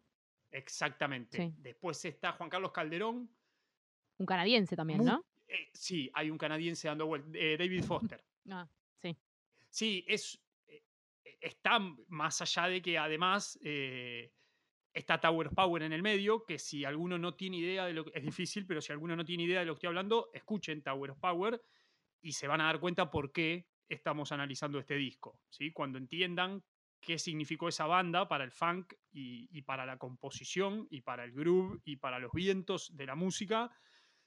Exactamente. 0.49 1.37
Sí. 1.37 1.53
Después 1.57 2.03
está 2.05 2.31
Juan 2.31 2.49
Carlos 2.49 2.71
Calderón. 2.71 3.29
Un 4.17 4.25
canadiense 4.25 4.75
también, 4.75 5.05
¿no? 5.05 5.23
eh, 5.47 5.69
sí, 5.71 6.09
hay 6.15 6.31
un 6.31 6.37
canadiense 6.39 6.87
dando 6.87 7.05
vueltas. 7.05 7.31
David 7.31 7.83
Foster. 8.17 8.23
Ah, 8.49 8.67
sí. 8.99 9.15
Sí, 9.69 10.03
es, 10.07 10.41
eh, 10.67 10.83
está 11.41 11.77
más 12.07 12.41
allá 12.41 12.69
de 12.69 12.81
que 12.81 12.97
además 12.97 13.59
eh, 13.63 14.33
está 14.93 15.19
Tower 15.19 15.47
of 15.47 15.53
Power 15.53 15.83
en 15.83 15.93
el 15.93 16.03
medio, 16.03 16.45
que 16.45 16.59
si 16.59 16.85
alguno 16.85 17.17
no 17.17 17.33
tiene 17.33 17.57
idea 17.57 17.85
de 17.85 17.93
lo 17.93 18.05
que 18.05 18.11
es 18.17 18.23
difícil, 18.23 18.65
pero 18.65 18.81
si 18.81 18.91
alguno 18.91 19.15
no 19.15 19.25
tiene 19.25 19.43
idea 19.43 19.59
de 19.59 19.65
lo 19.65 19.73
que 19.73 19.77
estoy 19.77 19.87
hablando, 19.87 20.29
escuchen 20.33 20.83
Tower 20.83 21.11
of 21.11 21.19
Power 21.19 21.61
y 22.21 22.33
se 22.33 22.47
van 22.47 22.61
a 22.61 22.65
dar 22.65 22.79
cuenta 22.79 23.09
por 23.09 23.31
qué 23.31 23.67
estamos 23.89 24.31
analizando 24.31 24.79
este 24.79 24.95
disco. 24.95 25.39
¿sí? 25.49 25.71
Cuando 25.71 25.97
entiendan 25.97 26.63
qué 27.01 27.19
significó 27.19 27.67
esa 27.67 27.85
banda 27.85 28.27
para 28.27 28.43
el 28.43 28.51
funk 28.51 28.93
y, 29.11 29.49
y 29.51 29.63
para 29.63 29.85
la 29.85 29.97
composición 29.97 30.87
y 30.89 31.01
para 31.01 31.25
el 31.25 31.33
groove 31.33 31.81
y 31.83 31.97
para 31.97 32.19
los 32.19 32.31
vientos 32.31 32.95
de 32.95 33.05
la 33.05 33.15
música, 33.15 33.71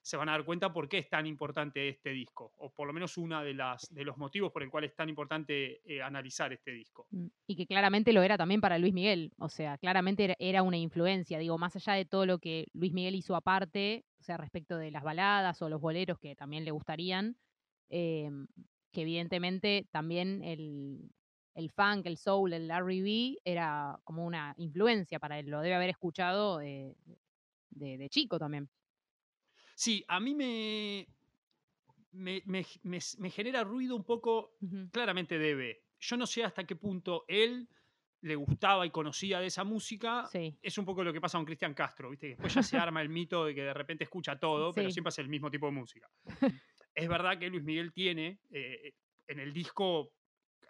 se 0.06 0.17
van 0.17 0.29
a 0.29 0.32
dar 0.32 0.44
cuenta 0.44 0.73
por 0.73 0.88
qué 0.88 0.99
es 0.99 1.08
tan 1.11 1.26
importante 1.26 1.88
este 1.88 2.11
disco, 2.11 2.53
o 2.58 2.70
por 2.70 2.87
lo 2.87 2.93
menos 2.93 3.19
uno 3.19 3.43
de, 3.43 3.55
las, 3.55 3.93
de 3.93 4.05
los 4.05 4.17
motivos 4.17 4.53
por 4.53 4.62
el 4.62 4.70
cual 4.70 4.85
es 4.85 4.94
tan 4.94 5.08
importante 5.08 5.81
eh, 5.85 6.00
analizar 6.00 6.53
este 6.53 6.70
disco. 6.70 7.08
Mm, 7.11 7.26
Y 7.49 7.56
que 7.56 7.67
claramente 7.67 8.12
lo 8.12 8.23
era 8.23 8.37
también 8.38 8.61
para 8.61 8.79
Luis 8.79 8.94
Miguel. 8.94 9.32
O 9.38 9.49
sea, 9.49 9.79
claramente 9.79 10.37
era- 10.38 10.62
una 10.62 10.76
influencia. 10.76 11.41
Digo, 11.41 11.58
más 11.58 11.75
allá 11.75 11.94
de 11.94 12.05
todo 12.05 12.25
lo 12.25 12.38
que 12.38 12.69
Luis 12.73 12.93
Miguel 12.93 13.17
hizo 13.17 13.35
aparte, 13.35 14.05
o 14.20 14.23
sea, 14.23 14.37
respecto 14.37 14.76
de 14.79 14.93
las 14.93 15.03
baladas 15.03 15.61
o 15.61 15.69
los 15.69 15.81
boleros 15.81 16.20
que 16.20 16.37
también 16.37 16.64
le 16.64 16.70
gustarían, 16.70 17.37
em, 17.88 18.47
que 18.93 19.02
evidentemente 19.02 19.88
también 19.91 20.43
el, 20.44 21.11
el 21.55 21.70
funk, 21.73 22.06
el 22.06 22.17
soul, 22.17 22.52
el 22.52 22.70
R&B 22.70 23.38
era 23.44 23.99
como 24.05 24.25
una 24.25 24.55
influencia 24.56 25.19
para 25.19 25.41
él. 25.41 25.47
Lo 25.50 25.61
debe 25.62 25.75
haber 25.75 25.91
escuchado 25.91 26.61
eh, 26.61 26.94
de, 27.70 27.99
de 27.99 28.09
chico 28.09 28.38
también. 28.38 28.69
Sí, 29.78 30.02
a 30.08 30.19
mí 30.20 30.34
me, 30.34 31.06
me, 32.12 32.43
me- 32.46 32.64
me- 32.82 32.99
me 33.19 33.31
genera 33.31 33.62
ruido 33.62 33.94
un 33.94 34.05
poco, 34.05 34.56
claramente 34.90 35.38
debe. 35.38 35.82
Yo 36.00 36.17
no 36.17 36.26
sé 36.26 36.44
hasta 36.44 36.64
qué 36.64 36.76
punto 36.76 37.25
él 37.28 37.69
le 38.23 38.34
gustaba 38.37 38.87
y 38.87 38.90
conocía 38.90 39.38
de 39.38 39.46
esa 39.49 39.64
música. 39.64 40.26
Sí. 40.32 40.56
Es 40.62 40.78
un 40.78 40.87
poco 40.87 41.05
lo 41.05 41.12
que 41.12 41.20
pasa 41.20 41.37
con 41.38 41.44
Cristian 41.44 41.75
Castro, 41.75 42.08
¿viste? 42.11 42.26
Que 42.28 42.31
Después 42.32 42.55
ya 42.55 42.62
se 42.62 42.76
arma 42.78 43.02
el 43.02 43.11
mito 43.11 43.44
de 43.44 43.55
que 43.55 43.62
de 43.62 43.75
repente 43.75 44.05
escucha 44.05 44.38
todo, 44.38 44.73
pero 44.73 44.88
siempre 44.90 45.08
hace 45.11 45.20
el 45.20 45.28
mismo 45.28 45.50
tipo 45.50 45.67
de 45.67 45.73
música. 45.73 46.11
es 46.94 47.08
verdad 47.08 47.38
que 47.38 47.50
Luis 47.50 47.62
Miguel 47.62 47.92
tiene, 47.92 48.40
eh, 48.50 48.95
en 49.28 49.40
el 49.40 49.52
disco 49.52 50.12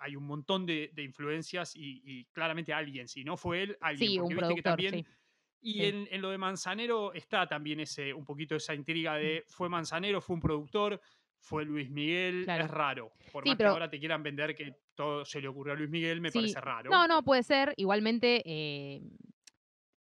hay 0.00 0.16
un 0.16 0.25
montón 0.26 0.66
de, 0.66 0.90
de 0.92 1.02
influencias 1.04 1.75
y, 1.76 2.02
y 2.04 2.25
claramente 2.26 2.72
alguien, 2.72 3.06
si 3.08 3.22
no 3.25 3.36
fue 3.36 3.62
él, 3.62 3.78
alguien. 3.80 4.10
Sí, 4.10 4.18
porque 4.18 4.34
un 4.34 4.40
viste 4.40 4.54
que 4.56 4.62
también. 4.62 5.06
Y 5.66 5.73
Sí. 5.75 5.85
en, 5.85 6.08
en 6.12 6.23
lo 6.23 6.30
de 6.30 6.38
Manzanero 6.38 7.12
está 7.12 7.46
también 7.49 7.80
ese, 7.80 8.14
un 8.14 8.25
poquito 8.25 8.54
esa 8.54 8.73
intriga 8.73 9.14
de 9.16 9.42
fue 9.49 9.68
Manzanero, 9.68 10.20
fue 10.20 10.35
un 10.35 10.40
productor, 10.40 11.00
fue 11.38 11.64
Luis 11.64 11.90
Miguel, 11.90 12.44
Claro. 12.44 12.64
es 12.66 12.70
raro. 12.70 13.12
Por 13.32 13.42
Sí, 13.42 13.50
más 13.50 13.58
pero- 13.58 13.70
que 13.70 13.73
ahora 13.73 13.90
te 13.90 13.99
quieran 13.99 14.23
vender 14.23 14.54
que 14.54 14.76
todo 14.94 15.25
se 15.25 15.40
le 15.40 15.49
ocurrió 15.49 15.75
a 15.75 15.76
Luis 15.76 15.90
Miguel, 15.90 16.20
me 16.20 16.30
Sí. 16.30 16.38
parece 16.38 16.61
raro. 16.61 16.88
No, 16.90 17.08
no, 17.08 17.23
puede 17.25 17.42
ser. 17.42 17.75
Igualmente, 17.76 18.42
eh, 18.44 19.02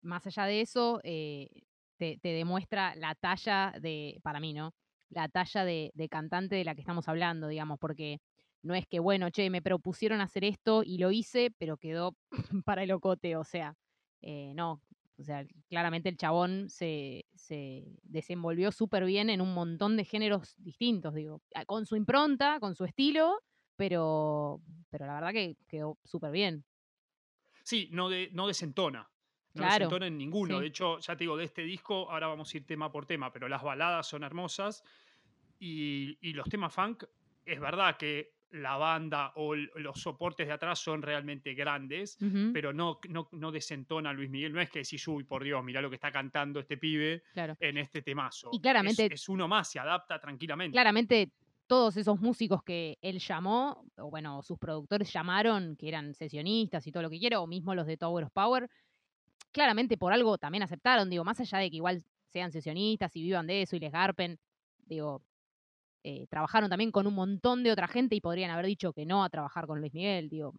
más 0.01 0.25
allá 0.27 0.45
de 0.45 0.61
eso, 0.61 1.01
eh, 1.03 1.49
te, 1.97 2.17
te 2.19 2.29
demuestra 2.29 2.95
la 2.95 3.13
talla 3.15 3.73
de, 3.81 4.17
para 4.23 4.39
mí, 4.39 4.53
¿no? 4.53 4.73
La 5.09 5.27
talla 5.27 5.65
de, 5.65 5.91
de 5.93 6.07
cantante 6.07 6.55
de 6.55 6.63
la 6.63 6.73
que 6.73 6.81
estamos 6.81 7.07
hablando, 7.09 7.49
digamos, 7.49 7.77
porque 7.79 8.19
no 8.63 8.75
es 8.75 8.85
que, 8.87 8.99
bueno, 8.99 9.29
che, 9.29 9.49
me 9.49 9.61
propusieron 9.61 10.21
hacer 10.21 10.45
esto 10.45 10.83
y 10.85 10.97
lo 10.99 11.11
hice, 11.11 11.51
pero 11.57 11.75
quedó 11.77 12.15
para 12.65 12.83
el 12.83 12.91
ocote, 12.91 13.35
o 13.35 13.43
sea, 13.43 13.75
eh, 14.21 14.53
no. 14.55 14.81
O 15.19 15.23
sea, 15.23 15.45
claramente 15.67 16.07
el 16.07 16.17
chabón 16.17 16.69
se, 16.69 17.25
se 17.35 17.83
desenvolvió 18.03 18.71
súper 18.71 19.03
bien 19.03 19.29
en 19.29 19.41
un 19.41 19.53
montón 19.53 19.97
de 19.97 20.05
géneros 20.05 20.55
distintos, 20.57 21.13
digo, 21.13 21.41
con 21.67 21.85
su 21.85 21.97
impronta, 21.97 22.59
con 22.61 22.73
su 22.73 22.85
estilo, 22.85 23.41
pero, 23.75 24.61
pero 24.89 25.05
la 25.07 25.15
verdad 25.15 25.33
que 25.33 25.57
quedó 25.67 25.97
súper 26.05 26.31
bien. 26.31 26.63
Sí, 27.63 27.89
no, 27.91 28.09
de, 28.09 28.29
no 28.31 28.47
desentona. 28.47 29.09
No 29.53 29.61
Claro, 29.61 29.85
desentona 29.85 30.07
en 30.07 30.17
ninguno. 30.17 30.55
sí. 30.55 30.61
De 30.61 30.67
hecho, 30.67 30.99
ya 30.99 31.17
te 31.17 31.23
digo, 31.25 31.35
de 31.35 31.45
este 31.45 31.63
disco, 31.63 32.09
ahora 32.09 32.27
vamos 32.27 32.53
a 32.53 32.57
ir 32.57 32.65
tema 32.65 32.91
por 32.91 33.05
tema, 33.05 33.33
pero 33.33 33.49
las 33.49 33.61
baladas 33.61 34.07
son 34.07 34.23
hermosas 34.23 34.83
y, 35.59 36.17
y 36.21 36.33
los 36.33 36.47
temas 36.47 36.73
funk, 36.73 37.03
es 37.45 37.59
verdad 37.59 37.97
que 37.97 38.38
la 38.51 38.77
banda 38.77 39.31
o 39.35 39.55
los 39.55 39.99
soportes 40.01 40.47
de 40.47 40.53
atrás 40.53 40.79
son 40.79 41.01
realmente 41.01 41.53
grandes, 41.53 42.17
pero 42.53 42.73
no, 42.73 42.99
no, 43.09 43.29
no 43.31 43.51
desentona 43.51 44.09
a 44.09 44.13
Luis 44.13 44.29
Miguel. 44.29 44.53
No 44.53 44.61
es 44.61 44.69
que 44.69 44.79
decís, 44.79 45.07
uy, 45.07 45.23
por 45.23 45.43
Dios, 45.43 45.63
mirá 45.63 45.81
lo 45.81 45.89
que 45.89 45.95
está 45.95 46.11
cantando 46.11 46.59
este 46.59 46.77
pibe 46.77 47.23
claro. 47.33 47.55
en 47.59 47.77
este 47.77 48.01
temazo. 48.01 48.49
Y 48.51 48.57
Es- 48.57 48.61
claramente- 48.61 49.09
Es, 49.13 49.29
uno 49.29 49.47
más, 49.47 49.69
se 49.69 49.79
adapta 49.79 50.19
tranquilamente. 50.19 50.73
Claramente 50.73 51.31
todos 51.67 51.97
esos 51.97 52.19
músicos 52.19 52.63
que 52.63 52.97
él 53.01 53.19
llamó, 53.19 53.85
o 53.97 54.09
bueno, 54.09 54.41
sus 54.41 54.57
productores 54.57 55.13
llamaron, 55.13 55.75
que 55.75 55.87
eran 55.87 56.15
sesionistas 56.15 56.87
y 56.87 56.91
todo 56.91 57.03
lo 57.03 57.09
que 57.11 57.19
quiera, 57.19 57.39
o 57.41 57.45
mismo 57.47 57.75
los 57.75 57.85
de 57.85 57.95
Tower 57.97 58.25
of 58.25 58.31
Power, 58.31 58.67
claramente 59.51 59.97
por 59.97 60.11
algo 60.13 60.37
también 60.37 60.63
aceptaron, 60.63 61.09
digo, 61.09 61.23
más 61.23 61.39
allá 61.39 61.59
de 61.59 61.69
que 61.69 61.75
igual 61.77 62.03
sean 62.27 62.51
sesionistas 62.51 63.15
y 63.15 63.21
vivan 63.21 63.47
de 63.47 63.61
eso 63.63 63.75
y 63.75 63.79
les 63.79 63.91
garpen, 63.91 64.39
digo, 64.85 65.21
eh, 66.03 66.27
trabajaron 66.27 66.69
también 66.69 66.91
con 66.91 67.07
un 67.07 67.13
montón 67.13 67.63
de 67.63 67.71
otra 67.71 67.87
gente 67.87 68.15
y 68.15 68.21
podrían 68.21 68.51
haber 68.51 68.65
dicho 68.65 68.93
que 68.93 69.05
no 69.05 69.23
a 69.23 69.29
trabajar 69.29 69.67
con 69.67 69.79
Luis 69.79 69.93
Miguel, 69.93 70.29
digo, 70.29 70.53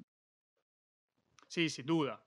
Sí, 1.51 1.69
sin 1.69 1.85
duda. 1.85 2.25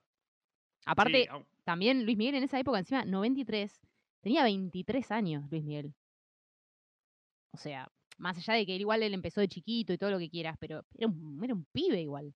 Aparte, 0.84 1.30
también 1.64 2.04
Luis 2.04 2.18
Miguel 2.18 2.34
en 2.34 2.42
esa 2.42 2.60
época, 2.60 2.78
encima, 2.78 3.06
93, 3.06 3.80
tenía 4.20 4.44
23 4.44 5.10
años 5.12 5.50
Luis 5.50 5.64
Miguel. 5.64 5.94
O 7.52 7.56
sea, 7.56 7.90
más 8.18 8.36
allá 8.36 8.52
de 8.52 8.66
que 8.66 8.74
él 8.74 8.82
igual 8.82 9.02
él 9.02 9.14
empezó 9.14 9.40
de 9.40 9.48
chiquito 9.48 9.94
y 9.94 9.98
todo 9.98 10.10
lo 10.10 10.18
que 10.18 10.28
quieras, 10.28 10.58
pero 10.60 10.84
era 10.94 11.06
un, 11.06 11.42
era 11.42 11.54
un 11.54 11.64
pibe 11.72 12.02
igual. 12.02 12.34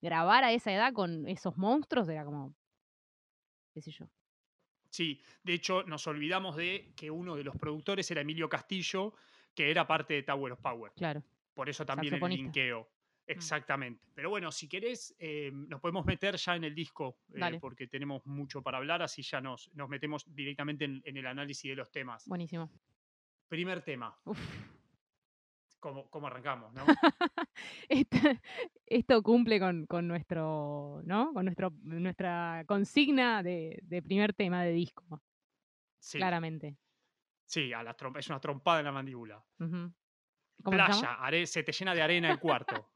Grabar 0.00 0.44
a 0.44 0.52
esa 0.52 0.72
edad 0.72 0.92
con 0.92 1.26
esos 1.26 1.56
monstruos 1.56 2.08
era 2.08 2.24
como, 2.24 2.54
qué 3.74 3.82
sé 3.82 3.90
yo. 3.90 4.08
Sí, 4.90 5.20
de 5.42 5.54
hecho 5.54 5.82
nos 5.82 6.06
olvidamos 6.06 6.54
de 6.54 6.92
que 6.96 7.10
uno 7.10 7.34
de 7.34 7.42
los 7.42 7.56
productores 7.56 8.08
era 8.12 8.20
Emilio 8.20 8.48
Castillo, 8.48 9.14
que 9.58 9.72
era 9.72 9.88
parte 9.88 10.14
de 10.14 10.22
Tower 10.22 10.52
of 10.52 10.60
Power. 10.60 10.92
Claro. 10.94 11.20
Por 11.52 11.68
eso 11.68 11.84
también 11.84 12.14
el 12.14 12.30
linkeo. 12.30 12.88
Exactamente. 13.26 14.04
Pero 14.14 14.30
bueno, 14.30 14.52
si 14.52 14.68
querés, 14.68 15.16
eh, 15.18 15.50
nos 15.52 15.80
podemos 15.80 16.06
meter 16.06 16.36
ya 16.36 16.54
en 16.54 16.62
el 16.62 16.76
disco, 16.76 17.18
eh, 17.34 17.58
porque 17.60 17.88
tenemos 17.88 18.24
mucho 18.24 18.62
para 18.62 18.78
hablar, 18.78 19.02
así 19.02 19.20
ya 19.22 19.40
nos, 19.40 19.68
nos 19.74 19.88
metemos 19.88 20.32
directamente 20.32 20.84
en, 20.84 21.02
en 21.04 21.16
el 21.16 21.26
análisis 21.26 21.68
de 21.72 21.74
los 21.74 21.90
temas. 21.90 22.24
Buenísimo. 22.28 22.70
Primer 23.48 23.82
tema, 23.82 24.16
Uf. 24.26 24.38
¿cómo, 25.80 26.08
cómo 26.08 26.28
arrancamos? 26.28 26.72
¿no? 26.72 26.84
Esto, 27.88 28.16
esto 28.86 29.22
cumple 29.24 29.58
con, 29.58 29.86
con 29.86 30.06
nuestro, 30.06 31.02
¿no? 31.04 31.32
Con 31.34 31.46
nuestro, 31.46 31.72
nuestra 31.82 32.62
consigna 32.68 33.42
de, 33.42 33.80
de 33.82 34.02
primer 34.02 34.34
tema 34.34 34.62
de 34.62 34.72
disco, 34.72 35.20
Sí, 35.98 36.18
claramente. 36.18 36.76
Sí 37.48 37.72
a 37.72 37.82
la 37.82 37.94
trompa, 37.94 38.18
es 38.20 38.28
una 38.28 38.38
trompada 38.40 38.80
en 38.80 38.84
la 38.84 38.92
mandíbula. 38.92 39.42
Playa, 40.62 41.14
are- 41.14 41.46
se 41.46 41.62
te 41.62 41.72
llena 41.72 41.94
de 41.94 42.02
arena 42.02 42.30
el 42.30 42.38
cuarto. 42.38 42.90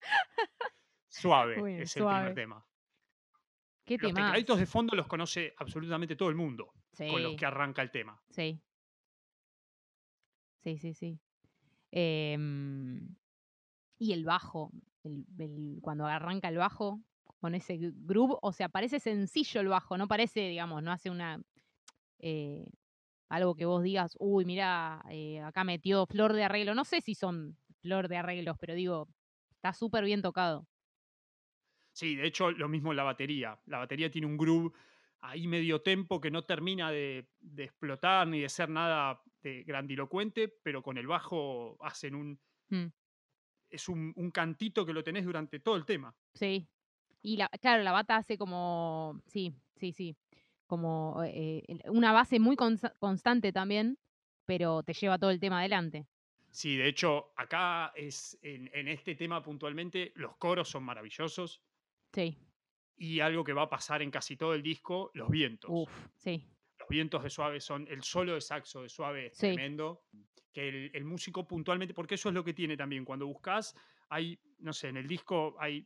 Suave 1.08 1.62
bien, 1.62 1.82
es 1.82 1.96
el 1.96 2.04
primer 2.04 2.34
tema. 2.34 2.66
¿Qué 3.84 3.98
Los 3.98 4.12
tema? 4.14 4.26
tecladitos 4.26 4.58
de 4.58 4.66
fondo 4.66 4.96
los 4.96 5.06
conoce 5.06 5.54
absolutamente 5.58 6.16
todo 6.16 6.30
el 6.30 6.34
mundo 6.34 6.72
con 6.96 7.22
los 7.22 7.36
que 7.36 7.44
arranca 7.46 7.82
el 7.82 7.90
tema. 7.90 8.20
Sí. 8.30 8.60
Sí, 10.62 10.78
sí, 10.78 10.94
sí. 10.94 11.20
Em, 11.90 13.14
y 13.98 14.12
el 14.12 14.24
bajo, 14.24 14.72
el- 15.02 15.26
el- 15.38 15.78
cuando 15.82 16.06
arranca 16.06 16.48
el 16.48 16.56
bajo 16.56 17.00
con 17.40 17.54
ese 17.54 17.74
gr- 17.78 17.92
groove, 17.94 18.36
o 18.40 18.52
sea, 18.52 18.70
parece 18.70 18.98
sencillo 18.98 19.60
el 19.60 19.68
bajo, 19.68 19.98
no 19.98 20.08
parece, 20.08 20.48
digamos, 20.48 20.82
no 20.82 20.90
hace 20.90 21.10
una 21.10 21.40
eh, 22.18 22.66
algo 23.34 23.54
que 23.54 23.66
vos 23.66 23.82
digas, 23.82 24.16
uy, 24.18 24.44
mira, 24.44 25.02
acá 25.46 25.64
metió 25.64 26.06
flor 26.06 26.32
de 26.32 26.44
arreglo. 26.44 26.74
No 26.74 26.84
sé 26.84 27.00
si 27.00 27.14
son 27.14 27.56
flor 27.80 28.08
de 28.08 28.16
arreglos, 28.16 28.56
pero 28.58 28.74
digo, 28.74 29.08
está 29.56 29.72
súper 29.72 30.04
bien 30.04 30.22
tocado. 30.22 30.66
Sí, 31.92 32.16
de 32.16 32.26
hecho, 32.26 32.50
lo 32.50 32.68
mismo 32.68 32.92
en 32.92 32.96
la 32.96 33.04
batería. 33.04 33.60
La 33.66 33.78
batería 33.78 34.10
tiene 34.10 34.26
un 34.26 34.36
groove 34.36 34.72
ahí 35.20 35.46
medio 35.46 35.80
tempo 35.80 36.20
que 36.20 36.30
no 36.30 36.44
termina 36.44 36.90
de, 36.90 37.30
de 37.40 37.64
explotar 37.64 38.26
ni 38.26 38.40
de 38.40 38.48
ser 38.48 38.68
nada 38.68 39.22
de 39.42 39.62
grandilocuente, 39.62 40.48
pero 40.48 40.82
con 40.82 40.98
el 40.98 41.06
bajo 41.06 41.76
hacen 41.84 42.14
un. 42.14 42.40
Mm. 42.68 42.86
Es 43.70 43.88
un, 43.88 44.12
un 44.16 44.30
cantito 44.30 44.84
que 44.86 44.92
lo 44.92 45.02
tenés 45.02 45.24
durante 45.24 45.60
todo 45.60 45.76
el 45.76 45.84
tema. 45.84 46.14
Sí. 46.34 46.68
Y 47.22 47.36
la, 47.36 47.48
claro, 47.48 47.82
la 47.82 47.92
bata 47.92 48.16
hace 48.16 48.36
como, 48.36 49.20
sí, 49.26 49.54
sí, 49.76 49.92
sí, 49.92 50.16
como 50.74 51.22
eh, 51.24 51.62
el- 51.68 51.82
una 51.90 52.12
base 52.12 52.38
muy 52.40 52.56
constante 52.56 53.52
también, 53.52 53.96
pero 54.44 54.82
te 54.82 54.92
lleva 54.92 55.18
todo 55.18 55.30
el 55.30 55.38
tema 55.40 55.60
adelante. 55.60 56.06
Sí, 56.50 56.76
de 56.76 56.88
hecho, 56.88 57.32
acá 57.36 57.92
es 57.96 58.38
en, 58.42 58.70
en 58.72 58.88
este 58.88 59.14
tema 59.14 59.42
puntualmente, 59.42 60.12
los 60.16 60.36
coros 60.36 60.68
son 60.68 60.82
maravillosos 60.84 61.62
Sí, 62.12 62.36
y 62.96 63.20
algo 63.20 63.42
que 63.44 63.52
va 63.52 63.62
a 63.62 63.68
pasar 63.68 64.02
en 64.02 64.10
casi 64.10 64.36
todo 64.36 64.54
el 64.54 64.62
disco, 64.62 65.10
los 65.14 65.28
vientos. 65.30 65.70
uff, 65.72 65.90
sí, 66.16 66.44
Los 66.78 66.88
vientos 66.88 67.22
de 67.22 67.30
Suave 67.30 67.60
son, 67.60 67.86
el 67.88 68.02
solo 68.02 68.34
de 68.34 68.40
saxo 68.40 68.82
de 68.82 68.88
Suave 68.88 69.26
es 69.26 69.36
Sí. 69.36 69.48
tremendo. 69.48 70.04
Que 70.52 70.68
el, 70.68 70.90
el 70.94 71.04
músico 71.04 71.44
puntualmente, 71.48 71.94
porque 71.94 72.14
eso 72.14 72.28
es 72.28 72.34
lo 72.34 72.44
que 72.44 72.54
tiene 72.54 72.76
también, 72.76 73.04
cuando 73.04 73.26
buscas, 73.26 73.74
hay, 74.08 74.38
no 74.58 74.72
sé, 74.72 74.88
en 74.90 74.96
el 74.98 75.08
disco 75.08 75.56
hay 75.58 75.84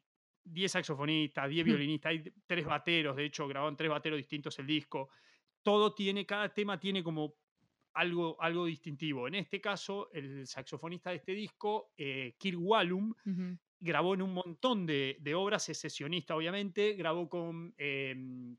10 0.52 0.72
saxofonistas, 0.72 1.48
10 1.48 1.64
Hmm. 1.64 1.68
violinistas, 1.68 2.10
hay 2.10 2.32
tres 2.46 2.64
bateros, 2.64 3.16
de 3.16 3.24
hecho 3.24 3.46
grabaron 3.48 3.76
tres 3.76 3.90
bateros 3.90 4.16
distintos 4.16 4.58
el 4.58 4.66
disco. 4.66 5.08
Todo 5.62 5.94
tiene, 5.94 6.24
cada 6.26 6.52
tema 6.52 6.78
tiene 6.78 7.02
como 7.02 7.34
algo, 7.94 8.40
algo 8.40 8.64
distintivo. 8.66 9.26
En 9.28 9.34
este 9.34 9.60
caso, 9.60 10.10
el 10.12 10.46
saxofonista 10.46 11.10
de 11.10 11.16
este 11.16 11.32
disco, 11.32 11.92
eh, 11.96 12.34
Kirk 12.38 12.58
Wallum, 12.60 13.12
grabó 13.80 14.14
en 14.14 14.22
un 14.22 14.34
montón 14.34 14.86
de, 14.86 15.16
de 15.20 15.34
obras, 15.34 15.68
es 15.68 15.78
sesionista 15.78 16.34
obviamente, 16.36 16.94
grabó 16.94 17.28
con 17.28 17.74
eh, 17.78 18.14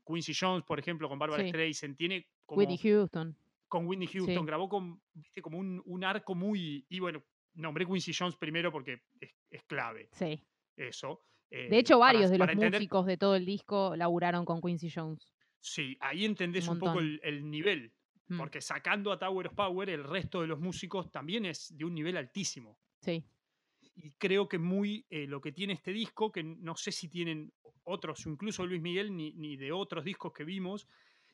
Quincy 0.06 0.32
Jones, 0.38 0.64
por 0.64 0.78
ejemplo, 0.78 1.08
con 1.08 1.18
Barbara 1.18 1.42
Sí. 1.42 1.48
Streisand, 1.48 1.96
tiene 1.96 2.26
como 2.46 2.58
Whitney 2.60 2.78
Houston. 2.78 3.36
con 3.68 3.86
Whitney 3.86 4.06
Houston, 4.08 4.38
Sí. 4.42 4.46
grabó 4.46 4.68
con, 4.68 5.00
viste, 5.14 5.40
como 5.42 5.58
un, 5.58 5.82
un 5.84 6.04
arco 6.04 6.34
muy, 6.34 6.84
y 6.88 7.00
bueno, 7.00 7.22
nombré 7.54 7.84
Quincy 7.86 8.12
Jones 8.18 8.36
primero 8.36 8.70
porque 8.72 9.02
es, 9.20 9.30
es 9.50 9.62
clave 9.64 10.08
Sí. 10.12 10.42
eso. 10.76 11.22
De 11.50 11.66
eh, 11.68 11.78
hecho, 11.78 11.98
para- 11.98 12.12
varios 12.14 12.30
de 12.30 12.38
los 12.38 12.48
entender- 12.48 12.80
músicos 12.80 13.06
de 13.06 13.16
todo 13.16 13.34
el 13.34 13.44
disco 13.44 13.94
laburaron 13.96 14.44
con 14.44 14.60
Quincy 14.60 14.90
Jones. 14.90 15.32
Sí, 15.58 15.96
ahí 16.00 16.24
entendés 16.24 16.68
un, 16.68 16.78
poco 16.78 17.00
el 17.00 17.50
nivel, 17.50 17.92
Mm, 18.30 18.38
porque 18.38 18.60
sacando 18.60 19.10
a 19.10 19.18
Tower 19.18 19.48
of 19.48 19.54
Power, 19.54 19.90
el 19.90 20.04
resto 20.04 20.40
de 20.40 20.46
los 20.46 20.60
músicos 20.60 21.10
también 21.10 21.44
es 21.44 21.76
de 21.76 21.84
un 21.84 21.92
nivel 21.94 22.16
altísimo. 22.16 22.78
Sí, 23.00 23.24
y 23.96 24.12
creo 24.12 24.48
que 24.48 24.56
muy 24.58 25.04
eh, 25.10 25.26
lo 25.26 25.40
que 25.40 25.50
tiene 25.50 25.72
este 25.72 25.92
disco, 25.92 26.30
que 26.30 26.44
no 26.44 26.76
sé 26.76 26.92
si 26.92 27.08
tienen 27.08 27.52
otros, 27.82 28.24
incluso 28.26 28.64
Luis 28.64 28.80
Miguel, 28.80 29.16
ni, 29.16 29.32
ni 29.32 29.56
de 29.56 29.72
otros 29.72 30.04
discos 30.04 30.32
que 30.32 30.44
vimos, 30.44 30.86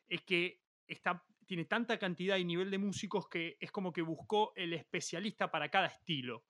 es 0.09 0.23
que 0.23 0.63
está, 0.87 1.23
tiene 1.45 1.67
tanta 1.67 1.99
cantidad 1.99 2.39
y 2.39 2.45
nivel 2.47 2.71
de 2.71 2.79
músicos 2.79 3.29
que 3.29 3.59
es 3.61 3.71
como 3.71 3.93
que 3.93 4.01
buscó 4.01 4.55
el 4.57 4.73
especialista 4.73 5.51
para 5.51 5.69
cada 5.69 5.89
estilo. 5.89 6.45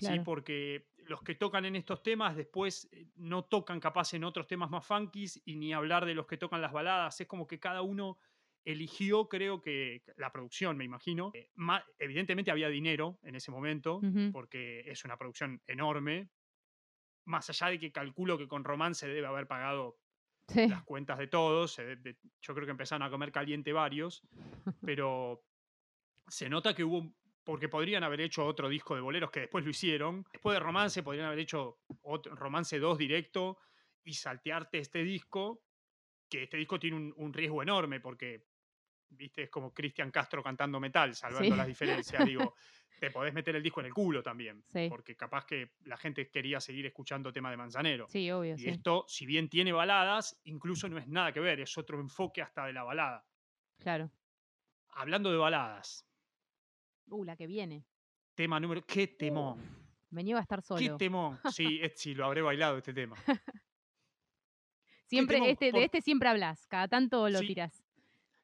¿Sí? 0.00 0.20
Porque 0.24 0.88
los 0.98 1.22
que 1.22 1.34
tocan 1.34 1.64
en 1.64 1.76
estos 1.76 2.02
temas 2.02 2.36
después 2.36 2.88
eh, 2.92 3.06
no 3.16 3.44
tocan 3.44 3.80
capaz 3.80 4.14
en 4.14 4.24
otros 4.24 4.46
temas 4.46 4.70
más 4.70 4.86
funkies 4.86 5.40
y 5.44 5.56
ni 5.56 5.72
hablar 5.72 6.06
de 6.06 6.14
los 6.14 6.26
que 6.26 6.36
tocan 6.36 6.60
las 6.60 6.72
baladas. 6.72 7.20
Es 7.20 7.26
como 7.26 7.46
que 7.46 7.58
cada 7.58 7.82
uno 7.82 8.18
eligió, 8.64 9.28
creo 9.28 9.60
que 9.60 10.02
la 10.16 10.30
producción, 10.32 10.76
me 10.76 10.84
imagino. 10.84 11.32
eh, 11.34 11.50
evidentemente 11.98 12.50
había 12.50 12.68
dinero 12.68 13.18
en 13.22 13.34
ese 13.34 13.50
momento, 13.50 14.00
porque 14.32 14.80
es 14.86 15.04
una 15.04 15.16
producción 15.16 15.62
enorme. 15.66 16.30
Más 17.24 17.48
allá 17.50 17.68
de 17.68 17.78
que 17.78 17.92
calculo 17.92 18.38
que 18.38 18.48
con 18.48 18.64
Romance 18.64 19.06
debe 19.06 19.26
haber 19.26 19.46
pagado 19.46 19.98
Sí, 20.48 20.66
las 20.66 20.82
cuentas 20.82 21.18
de 21.18 21.28
todos. 21.28 21.72
se 21.72 21.96
yo 22.42 22.54
creo 22.54 22.66
que 22.66 22.72
empezaron 22.72 23.02
a 23.06 23.10
comer 23.10 23.30
caliente 23.30 23.72
varios, 23.72 24.22
pero 24.84 25.44
se 26.28 26.48
nota 26.48 26.74
que 26.74 26.84
hubo, 26.84 27.14
porque 27.44 27.68
podrían 27.68 28.04
haber 28.04 28.20
hecho 28.20 28.44
otro 28.46 28.68
disco 28.68 28.94
de 28.94 29.00
boleros 29.00 29.30
que 29.30 29.40
después 29.40 29.64
lo 29.64 29.70
hicieron. 29.70 30.24
Después 30.32 30.54
de 30.54 30.60
Romance 30.60 31.02
podrían 31.02 31.26
haber 31.26 31.38
hecho 31.40 31.80
otro, 32.02 32.34
Romance 32.34 32.78
2 32.78 32.98
directo 32.98 33.58
y 34.04 34.14
saltearte 34.14 34.78
este 34.78 35.02
disco, 35.02 35.62
que 36.28 36.44
este 36.44 36.56
disco 36.56 36.78
tiene 36.78 36.96
un, 36.96 37.12
un 37.16 37.32
riesgo 37.32 37.62
enorme 37.62 38.00
porque, 38.00 38.46
viste, 39.08 39.44
es 39.44 39.50
como 39.50 39.72
Cristian 39.74 40.10
Castro 40.10 40.42
cantando 40.42 40.78
metal, 40.80 41.14
salvando 41.14 41.50
Sí. 41.50 41.56
las 41.56 41.66
diferencias. 41.66 42.24
Digo, 42.24 42.54
te 43.00 43.10
podés 43.10 43.32
meter 43.32 43.56
el 43.56 43.62
disco 43.62 43.80
en 43.80 43.86
el 43.86 43.94
culo 43.94 44.22
también, 44.22 44.62
Sí. 44.68 44.86
porque 44.90 45.16
capaz 45.16 45.46
que 45.46 45.72
la 45.86 45.96
gente 45.96 46.30
quería 46.30 46.60
seguir 46.60 46.84
escuchando 46.86 47.32
tema 47.32 47.50
de 47.50 47.56
Manzanero. 47.56 48.06
sí, 48.08 48.30
obvio, 48.30 48.54
Y 48.54 48.58
sí. 48.58 48.68
esto, 48.68 49.06
si 49.08 49.24
bien 49.26 49.48
tiene 49.48 49.72
baladas, 49.72 50.38
incluso 50.44 50.88
no 50.88 50.98
es 50.98 51.08
nada 51.08 51.32
que 51.32 51.40
ver, 51.40 51.60
es 51.60 51.76
otro 51.78 51.98
enfoque 51.98 52.42
hasta 52.42 52.66
de 52.66 52.74
la 52.74 52.82
balada. 52.84 53.26
Claro. 53.78 54.10
Hablando 54.90 55.30
de 55.32 55.38
baladas, 55.38 56.06
Uh, 57.10 57.24
la 57.24 57.36
que 57.36 57.46
viene. 57.46 57.84
tema 58.34 58.58
número. 58.60 58.82
¡Qué 58.86 59.06
temón! 59.08 59.58
Me 60.10 60.22
niego 60.24 60.38
a 60.38 60.42
estar 60.42 60.60
¡Qué 60.60 60.66
solo. 60.66 60.96
temón! 60.96 61.38
Sí, 61.52 61.78
es- 61.82 61.92
sí, 62.00 62.14
lo 62.14 62.24
habré 62.24 62.40
bailado 62.42 62.78
este 62.78 62.92
tema. 62.94 63.16
Siempre, 65.06 65.36
temón, 65.36 65.50
este, 65.50 65.70
por- 65.70 65.80
de 65.80 65.84
este 65.86 66.00
siempre 66.02 66.28
hablas, 66.28 66.66
cada 66.66 66.88
tanto 66.88 67.28
lo 67.28 67.38
Sí. 67.40 67.48
tirás. 67.48 67.82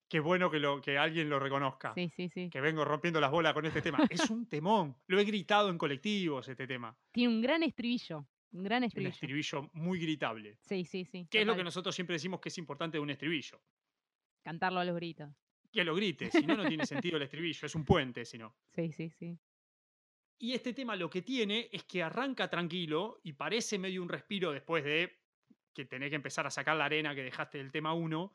Qué 0.09 0.21
bueno 0.21 0.51
que, 0.51 0.61
lo, 0.61 0.81
que 0.81 0.99
alguien 0.99 1.29
lo 1.29 1.39
reconozca. 1.41 1.93
Sí, 1.95 2.09
sí, 2.11 2.29
sí. 2.29 2.49
Que 2.51 2.61
vengo 2.61 2.85
rompiendo 2.85 3.21
las 3.21 3.31
bolas 3.31 3.53
con 3.55 3.67
este 3.67 3.83
tema. 3.83 3.99
Es 4.11 4.31
un 4.31 4.47
temón. 4.49 4.97
Lo 5.09 5.19
he 5.19 5.25
gritado 5.25 5.69
en 5.69 5.79
colectivos 5.79 6.49
este 6.49 6.67
tema. 6.67 6.97
Tiene 7.13 7.35
un 7.35 7.41
gran 7.43 7.63
estribillo. 7.65 8.27
Un 8.53 8.63
gran 8.63 8.79
Un 8.83 8.85
estribillo. 8.85 9.11
estribillo 9.11 9.71
muy 9.75 9.99
gritable. 9.99 10.59
Sí, 10.61 10.85
sí, 10.85 11.05
sí. 11.05 11.27
¿Qué 11.31 11.41
es 11.41 11.47
lo 11.47 11.57
que 11.57 11.65
nosotros 11.65 11.95
siempre 11.95 12.15
decimos 12.15 12.41
que 12.41 12.49
es 12.51 12.59
importante 12.59 12.99
de 12.99 13.03
un 13.03 13.11
estribillo? 13.11 13.61
Cantarlo 14.43 14.79
a 14.79 14.85
los 14.85 14.95
gritos. 14.95 15.29
Que 15.73 15.85
lo 15.85 15.95
grite, 15.95 16.31
si 16.31 16.47
no, 16.47 16.57
no 16.57 16.67
tiene 16.67 16.87
sentido 16.87 17.17
el 17.17 17.23
estribillo. 17.25 17.67
Es 17.67 17.75
un 17.75 17.85
puente, 17.85 18.25
si 18.25 18.39
no. 18.39 18.57
Sí, 18.75 18.93
sí, 18.93 19.11
sí. 19.11 19.39
Y 20.39 20.53
este 20.53 20.73
tema 20.75 20.97
lo 20.97 21.09
que 21.09 21.23
tiene 21.23 21.69
es 21.73 21.85
que 21.85 22.03
arranca 22.03 22.49
tranquilo 22.51 23.21
y 23.23 23.33
parece 23.33 23.79
medio 23.79 24.03
un 24.03 24.09
respiro 24.09 24.53
después 24.53 24.85
de 24.85 25.23
que 25.75 25.87
tenés 25.87 26.11
que 26.11 26.17
empezar 26.17 26.47
a 26.47 26.51
sacar 26.51 26.77
la 26.77 26.87
arena 26.87 27.15
que 27.15 27.23
dejaste 27.23 27.59
del 27.59 27.73
tema 27.73 27.95
1. 27.95 28.35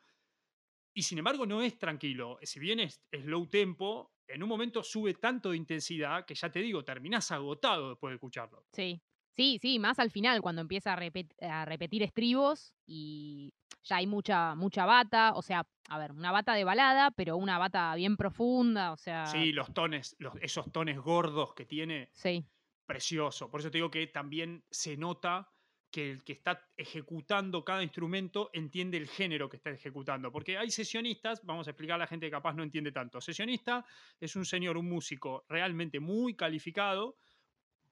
Y 0.94 1.02
sin 1.02 1.18
embargo 1.18 1.46
no 1.46 1.62
es 1.62 1.78
tranquilo. 1.78 2.38
Si 2.42 2.60
bien 2.60 2.80
es, 2.80 3.02
es 3.10 3.24
low 3.24 3.46
tempo, 3.48 4.12
en 4.28 4.42
un 4.42 4.48
momento 4.48 4.82
sube 4.82 5.14
tanto 5.14 5.50
de 5.50 5.56
intensidad 5.56 6.24
que 6.26 6.34
ya 6.34 6.50
te 6.50 6.60
digo, 6.60 6.84
terminás 6.84 7.30
agotado 7.30 7.90
después 7.90 8.10
de 8.10 8.16
escucharlo. 8.16 8.66
Sí. 8.72 9.00
Sí, 9.34 9.58
sí, 9.62 9.78
más 9.78 9.98
al 9.98 10.10
final, 10.10 10.42
cuando 10.42 10.60
empieza 10.60 10.92
a, 10.92 10.96
repet- 11.00 11.34
a 11.40 11.64
repetir 11.64 12.02
estribos 12.02 12.74
y 12.86 13.54
ya 13.84 13.96
hay 13.96 14.06
mucha, 14.06 14.54
mucha 14.54 14.86
bata, 14.86 15.32
o 15.34 15.42
sea, 15.42 15.66
a 15.88 15.98
ver, 15.98 16.12
una 16.12 16.32
bata 16.32 16.54
de 16.54 16.64
balada, 16.64 17.10
pero 17.10 17.36
una 17.36 17.58
bata 17.58 17.94
bien 17.94 18.16
profunda, 18.16 18.92
o 18.92 18.96
sea. 18.96 19.26
Sí, 19.26 19.52
los 19.52 19.72
tones, 19.74 20.16
los, 20.18 20.34
esos 20.40 20.70
tones 20.72 20.98
gordos 20.98 21.54
que 21.54 21.66
tiene. 21.66 22.08
Sí. 22.12 22.44
Precioso. 22.86 23.50
Por 23.50 23.60
eso 23.60 23.70
te 23.70 23.78
digo 23.78 23.90
que 23.90 24.06
también 24.06 24.64
se 24.70 24.96
nota 24.96 25.48
que 25.90 26.10
el 26.10 26.24
que 26.24 26.32
está 26.32 26.66
ejecutando 26.76 27.64
cada 27.64 27.82
instrumento 27.82 28.50
entiende 28.54 28.96
el 28.96 29.06
género 29.06 29.48
que 29.48 29.58
está 29.58 29.70
ejecutando. 29.70 30.32
Porque 30.32 30.56
hay 30.56 30.70
sesionistas, 30.70 31.44
vamos 31.44 31.66
a 31.66 31.70
explicar 31.70 31.96
a 31.96 31.98
la 31.98 32.06
gente 32.06 32.26
que 32.26 32.30
capaz 32.30 32.54
no 32.54 32.62
entiende 32.62 32.90
tanto. 32.90 33.20
Sesionista 33.20 33.84
es 34.18 34.34
un 34.34 34.46
señor, 34.46 34.78
un 34.78 34.88
músico 34.88 35.44
realmente 35.48 36.00
muy 36.00 36.34
calificado 36.34 37.16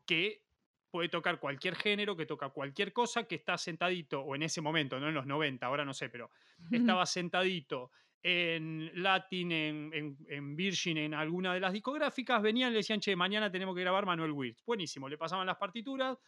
que 0.06 0.42
puede 0.90 1.08
tocar 1.08 1.38
cualquier 1.38 1.76
género, 1.76 2.16
que 2.16 2.26
toca 2.26 2.50
cualquier 2.50 2.92
cosa, 2.92 3.24
que 3.24 3.36
está 3.36 3.56
sentadito, 3.56 4.20
o 4.20 4.34
en 4.34 4.42
ese 4.42 4.60
momento, 4.60 4.98
no 4.98 5.08
en 5.08 5.14
los 5.14 5.26
90, 5.26 5.64
ahora 5.64 5.84
no 5.84 5.94
sé, 5.94 6.08
pero 6.08 6.30
estaba 6.70 7.06
sentadito 7.06 7.90
en 8.22 8.90
Latin, 9.02 9.52
en, 9.52 10.16
en, 10.28 10.56
Virgin, 10.56 10.98
en 10.98 11.14
alguna 11.14 11.54
de 11.54 11.60
las 11.60 11.72
discográficas, 11.72 12.42
venían 12.42 12.70
y 12.70 12.72
le 12.72 12.78
decían, 12.78 13.00
che, 13.00 13.16
mañana 13.16 13.50
tenemos 13.50 13.74
que 13.74 13.80
grabar 13.80 14.04
Manuel 14.04 14.32
Wirtz. 14.32 14.62
Buenísimo, 14.66 15.08
le 15.08 15.16
pasaban 15.16 15.46
las 15.46 15.56
partituras, 15.56 16.18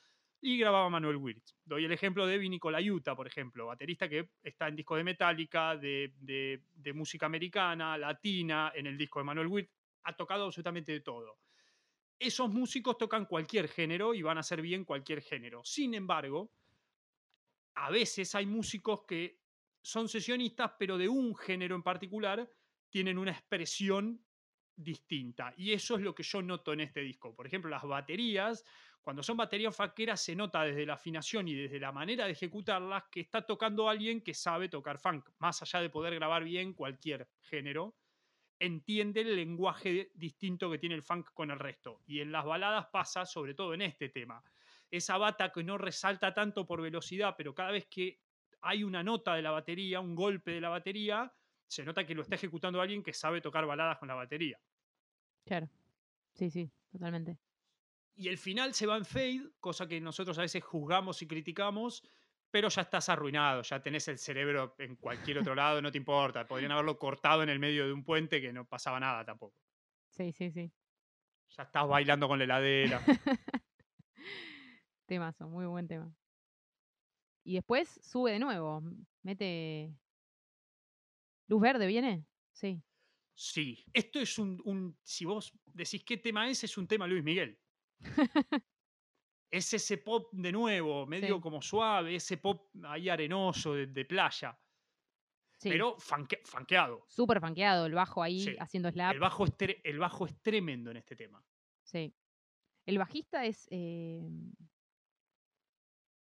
y 0.44 0.58
grababa 0.58 0.90
Manuel 0.90 1.16
Wirtz. 1.16 1.54
Doy 1.64 1.84
el 1.84 1.92
ejemplo 1.92 2.26
de 2.26 2.36
Vinny 2.36 2.58
Colaiuta, 2.58 3.14
por 3.14 3.28
ejemplo, 3.28 3.66
baterista 3.66 4.08
que 4.08 4.30
está 4.42 4.66
en 4.66 4.74
disco 4.74 4.96
de 4.96 5.04
Metallica, 5.04 5.76
de, 5.76 6.12
de, 6.18 6.92
música 6.92 7.26
americana, 7.26 7.96
latina, 7.96 8.72
en 8.74 8.88
el 8.88 8.98
disco 8.98 9.20
de 9.20 9.24
Manuel 9.24 9.46
Wirtz, 9.46 9.70
ha 10.02 10.16
tocado 10.16 10.46
absolutamente 10.46 10.90
de 10.90 11.00
todo. 11.00 11.38
Esos 12.22 12.50
músicos 12.50 12.96
tocan 12.98 13.26
cualquier 13.26 13.68
género 13.68 14.14
y 14.14 14.22
van 14.22 14.36
a 14.36 14.40
hacer 14.40 14.62
bien 14.62 14.84
cualquier 14.84 15.22
género. 15.22 15.62
Sin 15.64 15.94
embargo, 15.94 16.52
a 17.74 17.90
veces 17.90 18.34
hay 18.34 18.46
músicos 18.46 19.02
que 19.06 19.40
son 19.80 20.08
sesionistas, 20.08 20.72
pero 20.78 20.96
de 20.96 21.08
un 21.08 21.34
género 21.34 21.74
en 21.74 21.82
particular 21.82 22.48
tienen 22.88 23.18
una 23.18 23.32
expresión 23.32 24.24
distinta. 24.76 25.52
Y 25.56 25.72
eso 25.72 25.96
es 25.96 26.02
lo 26.02 26.14
que 26.14 26.22
yo 26.22 26.40
noto 26.42 26.72
en 26.72 26.80
este 26.80 27.00
disco. 27.00 27.34
Por 27.34 27.46
ejemplo, 27.46 27.70
las 27.70 27.82
baterías 27.82 28.64
cuando 29.02 29.24
son 29.24 29.36
baterías 29.36 29.74
faqueras 29.74 30.22
se 30.22 30.36
nota 30.36 30.62
desde 30.62 30.86
la 30.86 30.94
afinación 30.94 31.48
y 31.48 31.54
desde 31.54 31.80
la 31.80 31.90
manera 31.90 32.26
de 32.26 32.32
ejecutarlas 32.32 33.04
que 33.10 33.20
está 33.20 33.44
tocando 33.44 33.88
alguien 33.88 34.22
que 34.22 34.32
sabe 34.32 34.68
tocar 34.68 34.96
funk, 34.98 35.28
más 35.38 35.60
allá 35.60 35.80
de 35.80 35.90
poder 35.90 36.14
grabar 36.14 36.44
bien 36.44 36.72
cualquier 36.72 37.28
género, 37.40 37.96
entiende 38.64 39.22
el 39.22 39.36
lenguaje 39.36 40.10
distinto 40.14 40.70
que 40.70 40.78
tiene 40.78 40.94
el 40.94 41.02
funk 41.02 41.30
con 41.34 41.50
el 41.50 41.58
resto. 41.58 42.00
Y 42.06 42.20
en 42.20 42.32
las 42.32 42.44
baladas 42.44 42.86
pasa 42.86 43.26
sobre 43.26 43.54
todo 43.54 43.74
en 43.74 43.82
este 43.82 44.08
tema. 44.08 44.42
Esa 44.90 45.18
bata 45.18 45.50
que 45.50 45.64
no 45.64 45.78
resalta 45.78 46.32
tanto 46.32 46.66
por 46.66 46.80
velocidad, 46.80 47.34
pero 47.36 47.54
cada 47.54 47.72
vez 47.72 47.86
que 47.86 48.20
hay 48.60 48.84
una 48.84 49.02
nota 49.02 49.34
de 49.34 49.42
la 49.42 49.50
batería, 49.50 50.00
un 50.00 50.14
golpe 50.14 50.52
de 50.52 50.60
la 50.60 50.68
batería, 50.68 51.32
se 51.66 51.84
nota 51.84 52.06
que 52.06 52.14
lo 52.14 52.22
está 52.22 52.36
ejecutando 52.36 52.80
alguien 52.80 53.02
que 53.02 53.12
sabe 53.12 53.40
tocar 53.40 53.66
baladas 53.66 53.98
con 53.98 54.08
la 54.08 54.14
batería. 54.14 54.60
Claro. 55.44 55.68
Sí, 56.34 56.50
sí, 56.50 56.70
totalmente 56.90 57.38
y 58.16 58.28
el 58.28 58.38
final 58.38 58.74
se 58.74 58.86
va 58.86 58.96
en 58.96 59.04
fade, 59.04 59.50
cosa 59.60 59.86
que 59.86 60.00
nosotros 60.00 60.38
a 60.38 60.42
veces 60.42 60.62
juzgamos 60.62 61.22
y 61.22 61.26
criticamos, 61.26 62.02
pero 62.52 62.68
ya 62.68 62.82
estás 62.82 63.08
arruinado, 63.08 63.62
ya 63.62 63.82
tenés 63.82 64.06
el 64.08 64.18
cerebro 64.18 64.74
en 64.78 64.96
cualquier 64.96 65.38
otro 65.38 65.54
lado, 65.54 65.80
no 65.80 65.90
te 65.90 65.96
importa. 65.96 66.46
Podrían 66.46 66.70
haberlo 66.70 66.98
cortado 66.98 67.42
en 67.42 67.48
el 67.48 67.58
medio 67.58 67.86
de 67.86 67.94
un 67.94 68.04
puente 68.04 68.42
que 68.42 68.52
no 68.52 68.68
pasaba 68.68 69.00
nada 69.00 69.24
tampoco. 69.24 69.56
Sí, 70.10 70.32
sí, 70.32 70.52
sí. 70.52 70.70
Ya 71.56 71.62
estás 71.62 71.88
bailando 71.88 72.28
con 72.28 72.38
la 72.38 72.44
heladera. 72.44 73.00
Temazo, 75.06 75.48
muy 75.48 75.64
buen 75.64 75.88
tema. 75.88 76.14
Y 77.42 77.54
después 77.54 77.98
sube 78.02 78.32
de 78.32 78.38
nuevo, 78.38 78.82
mete... 79.22 79.90
¿Luz 81.48 81.60
verde 81.60 81.86
viene? 81.86 82.26
Sí. 82.52 82.82
Sí, 83.34 83.82
esto 83.94 84.20
es 84.20 84.38
un, 84.38 84.60
un, 84.66 84.98
si 85.02 85.24
vos 85.24 85.52
decís 85.64 86.04
qué 86.04 86.18
tema 86.18 86.50
es, 86.50 86.62
es 86.64 86.76
un 86.76 86.86
tema 86.86 87.06
Luis 87.06 87.24
Miguel. 87.24 87.58
es 89.52 89.74
ese 89.74 89.98
pop 89.98 90.30
de 90.32 90.50
nuevo, 90.50 91.06
medio 91.06 91.38
como 91.38 91.60
suave, 91.60 92.16
ese 92.16 92.38
pop 92.38 92.70
ahí 92.84 93.10
arenoso 93.10 93.74
de, 93.74 94.04
playa. 94.06 94.58
Pero 95.62 95.96
fanqueado. 95.98 97.04
Súper 97.06 97.38
fanqueado, 97.38 97.86
el 97.86 97.92
bajo 97.92 98.22
ahí 98.22 98.56
haciendo 98.58 98.90
slap. 98.90 99.12
El 99.12 99.20
bajo, 99.20 99.44
es 99.44 99.52
el 99.84 99.98
bajo 99.98 100.26
es 100.26 100.40
tremendo 100.40 100.90
en 100.90 100.96
este 100.96 101.14
tema. 101.14 101.44
Sí. 101.84 102.12
El 102.86 102.98
bajista 102.98 103.44
es 103.44 103.68
eh, 103.70 104.28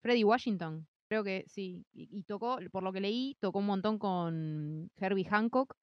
Freddie 0.02 0.24
Washington. 0.24 0.88
Creo 1.10 1.24
que 1.24 1.44
sí. 1.48 1.86
Y, 1.94 2.24
tocó, 2.24 2.58
por 2.72 2.82
lo 2.82 2.94
que 2.94 3.02
leí, 3.02 3.36
tocó 3.40 3.60
un 3.60 3.68
montón 3.68 4.00
con 4.00 4.90
Herbie 4.96 5.26
Hancock 5.26 5.76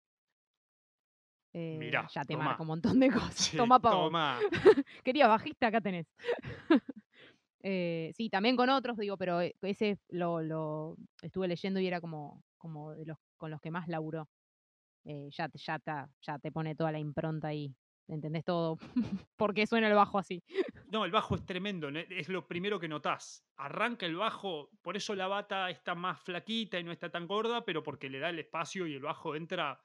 eh, 1.57 1.89
ya 2.13 2.25
te 2.25 2.37
marco 2.37 2.65
un 2.65 2.69
montón 2.69 2.99
de 2.99 3.11
cosas. 3.11 3.53
toma, 3.57 3.79
Pau. 3.79 4.11
Quería 5.05 5.29
bajista, 5.29 5.69
acá 5.69 5.81
tenés. 5.81 6.07
Eh, 7.66 8.12
sí, 8.14 8.29
también 8.29 8.57
con 8.57 8.68
otros, 8.68 8.98
digo, 8.98 9.16
pero 9.16 9.40
eh, 9.40 9.57
ese 9.62 9.98
lo, 10.11 10.96
estuve 11.22 11.48
leyendo 11.48 11.81
y 11.81 11.87
era 11.87 12.00
como, 12.00 12.44
como 12.59 12.92
de 12.92 13.07
los 13.07 13.16
con 13.38 13.50
los 13.50 13.61
que 13.61 13.70
más 13.70 13.88
laburó. 13.88 14.29
ya, 15.05 15.50
ya, 15.53 16.09
ya 16.22 16.38
te 16.38 16.53
pone 16.53 16.74
toda 16.74 16.92
la 16.92 16.98
impronta 16.98 17.48
ahí. 17.48 17.74
¿Entendés 18.07 18.44
todo? 18.44 18.77
¿Por 19.37 19.55
qué 19.55 19.66
suena 19.66 19.88
el 19.88 19.94
bajo 19.94 20.18
así? 20.18 20.42
No, 20.90 21.05
el 21.05 21.11
bajo 21.11 21.35
es 21.35 21.46
tremendo, 21.46 21.88
es 21.88 22.29
lo 22.29 22.46
primero 22.46 22.79
que 22.79 22.87
notás. 22.87 23.46
Arranca 23.57 24.05
el 24.07 24.16
bajo, 24.16 24.70
por 24.83 24.96
eso 24.96 25.14
la 25.14 25.27
bata 25.27 25.70
está 25.70 25.94
más 25.94 26.20
flaquita 26.20 26.79
y 26.79 26.85
no 26.85 26.92
está 26.92 27.11
tan 27.11 27.27
gorda, 27.27 27.64
pero 27.64 27.83
porque 27.83 28.11
le 28.11 28.18
da 28.18 28.29
el 28.29 28.38
espacio 28.38 28.87
y 28.87 28.94
el 28.94 29.00
bajo 29.00 29.35
entra 29.35 29.83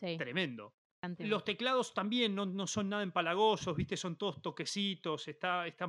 tremendo. 0.00 0.74
Los 1.18 1.44
teclados 1.44 1.92
también 1.94 2.34
no, 2.34 2.66
son 2.66 2.88
nada 2.88 3.02
empalagosos, 3.02 3.76
¿viste? 3.76 3.96
Son 3.96 4.16
todos 4.16 4.40
toquecitos, 4.42 5.28
está, 5.28 5.66
está 5.66 5.86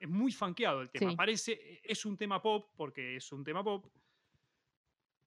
es 0.00 0.08
muy 0.08 0.32
fanqueado 0.32 0.80
el 0.80 0.90
tema. 0.90 1.14
Parece, 1.14 1.80
es 1.82 2.04
un 2.04 2.16
tema 2.16 2.40
pop, 2.42 2.70
porque 2.76 3.16
es 3.16 3.32
un 3.32 3.44
tema 3.44 3.62
pop, 3.62 3.86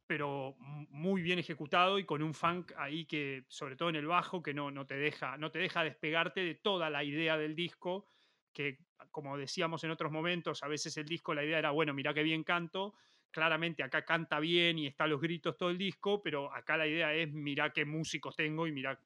pero 0.10 0.56
muy 0.58 1.22
bien 1.22 1.38
ejecutado 1.38 2.00
y 2.00 2.04
con 2.04 2.24
un 2.24 2.34
funk 2.34 2.72
ahí 2.78 3.06
que, 3.06 3.45
sobre 3.48 3.76
todo 3.76 3.89
en 3.89 3.95
el 3.95 4.08
bajo, 4.08 4.41
que 4.41 4.56
no, 4.56 4.72
no, 4.72 4.88
te, 4.88 4.95
deja, 4.95 5.38
no 5.38 5.52
te 5.52 5.60
deja 5.60 5.84
despegarte 5.84 6.39
de 6.41 6.56
toda 6.56 6.89
la 6.89 7.04
idea 7.04 7.38
del 7.38 7.56
disco, 7.56 8.08
que 8.52 8.80
como 9.12 9.38
decíamos 9.38 9.84
en 9.84 9.91
otros 9.91 10.12
momentos, 10.12 10.63
a 10.63 10.67
veces 10.67 10.98
el 10.98 11.06
disco 11.06 11.36
la 11.36 11.43
idea 11.43 11.60
era, 11.60 11.69
bueno, 11.69 11.93
mira 11.93 12.12
qué 12.13 12.24
bien 12.24 12.43
canto, 12.43 12.95
claramente 13.30 13.84
acá 13.84 14.04
canta 14.04 14.39
bien 14.39 14.80
y 14.80 14.88
está 14.88 15.06
los 15.06 15.22
gritos 15.22 15.56
todo 15.56 15.69
el 15.69 15.78
disco, 15.78 16.24
pero 16.24 16.52
acá 16.54 16.76
la 16.76 16.88
idea 16.88 17.13
es 17.13 17.32
mira 17.32 17.72
qué 17.72 17.86
músicos 17.86 18.36
tengo 18.36 18.65
y 18.65 18.72
mira 18.72 19.00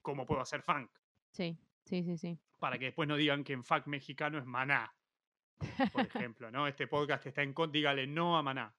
cómo 0.00 0.24
puedo 0.24 0.40
hacer 0.40 0.62
funk. 0.62 0.90
Sí, 1.32 1.54
sí, 1.90 2.02
sí, 2.04 2.16
sí. 2.16 2.38
Para 2.58 2.78
que 2.78 2.86
después 2.86 3.08
no 3.08 3.16
digan 3.16 3.44
que 3.44 3.52
en 3.52 3.64
funk 3.64 3.86
mexicano 3.86 4.38
es 4.38 4.46
maná. 4.46 4.94
Por 5.92 6.06
ejemplo, 6.06 6.50
¿no? 6.50 6.66
Este 6.66 6.86
podcast 6.86 7.26
está 7.26 7.42
en 7.42 7.52
contra, 7.52 7.72
dígale 7.72 8.06
no 8.06 8.38
a 8.38 8.42
maná. 8.42 8.74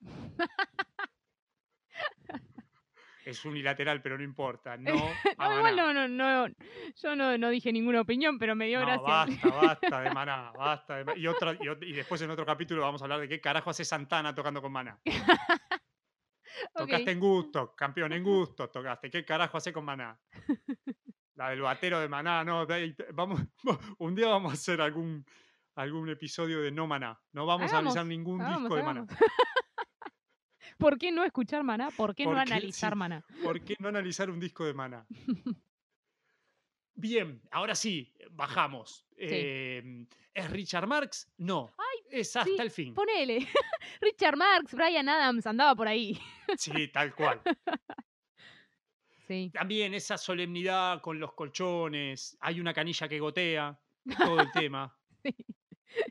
es 3.26 3.46
unilateral, 3.46 4.02
pero 4.02 4.18
no 4.18 4.24
importa. 4.24 4.78
No, 4.78 4.94
no, 5.38 5.94
no, 5.94 6.08
no, 6.08 6.48
yo 6.96 7.16
no, 7.16 7.50
dije 7.50 7.72
ninguna 7.72 8.02
opinión, 8.02 8.38
pero 8.38 8.56
me 8.56 8.68
dio 8.68 8.80
no, 8.80 8.86
gracia. 8.86 9.04
Basta, 9.08 9.50
basta 9.50 10.02
de 10.02 10.12
maná, 10.12 10.52
basta 10.58 11.04
de 11.04 11.20
Y, 11.20 11.28
otra, 11.28 11.56
y, 11.60 11.94
después 11.94 12.22
en 12.22 12.32
otro 12.32 12.46
capítulo 12.46 12.82
vamos 12.82 13.02
a 13.02 13.06
hablar 13.06 13.20
de 13.22 13.30
qué 13.30 13.40
carajo 13.40 13.70
hace 13.70 13.86
Santana 13.86 14.34
tocando 14.34 14.62
con 14.62 14.72
maná. 14.72 15.00
Tocaste 16.76 17.12
en 17.12 17.20
gusto, 17.20 17.74
campeón, 17.76 18.14
en 18.14 18.24
gusto 18.24 18.70
tocaste. 18.70 19.10
¿Qué 19.10 19.26
carajo 19.26 19.58
hace 19.58 19.74
con 19.74 19.86
maná? 19.86 20.20
La 21.42 21.50
del 21.50 21.62
batero 21.62 22.00
de 22.00 22.08
maná, 22.08 22.44
no. 22.44 22.68
Vamos, 23.16 23.42
un 23.98 24.14
día 24.14 24.28
vamos 24.28 24.52
a 24.52 24.54
hacer 24.54 24.80
algún, 24.80 25.26
algún 25.74 26.08
episodio 26.08 26.62
de 26.62 26.72
no 26.72 26.86
maná. 26.86 27.20
No 27.32 27.48
vamos 27.48 27.74
a 27.74 27.80
analizar 27.80 28.06
ningún 28.06 28.38
disco 28.38 28.76
de 28.76 28.84
maná. 28.84 29.08
¿Por 30.78 31.00
qué 31.00 31.12
no 31.12 31.24
escuchar 31.24 31.64
Maná? 31.64 31.90
¿Por 31.98 32.14
qué 32.14 32.26
no 32.26 32.38
analizar 32.38 32.96
Maná? 32.96 33.26
¿Por 33.44 33.64
qué 33.64 33.76
no 33.80 33.88
analizar 33.88 34.30
un 34.30 34.40
disco 34.40 34.66
de 34.66 34.74
Maná? 34.76 35.06
Bien, 36.94 37.42
ahora 37.50 37.74
sí, 37.74 38.14
bajamos. 38.30 39.08
Em, 39.18 40.08
¿Es 40.34 40.50
Richard 40.50 40.88
Marx? 40.88 41.28
No. 41.38 41.72
es 42.10 42.36
hasta 42.36 42.62
el 42.62 42.70
fin. 42.70 42.94
Ponele. 42.94 43.48
Richard 44.02 44.38
Marx, 44.38 44.74
Brian 44.74 45.10
Adams, 45.10 45.48
andaba 45.48 45.76
por 45.76 45.88
ahí. 45.88 46.20
sí, 46.56 46.88
tal 46.90 47.16
cual. 47.16 47.42
Sí. 49.32 49.50
También 49.54 49.94
esa 49.94 50.18
solemnidad 50.18 51.00
con 51.02 51.20
los 51.20 51.34
colchones, 51.34 52.38
hay 52.42 52.60
una 52.60 52.74
canilla 52.74 53.08
que 53.08 53.20
gotea, 53.20 53.80
todo 54.18 54.42
el 54.42 54.52
tema. 54.52 54.96
Sí, 55.24 55.36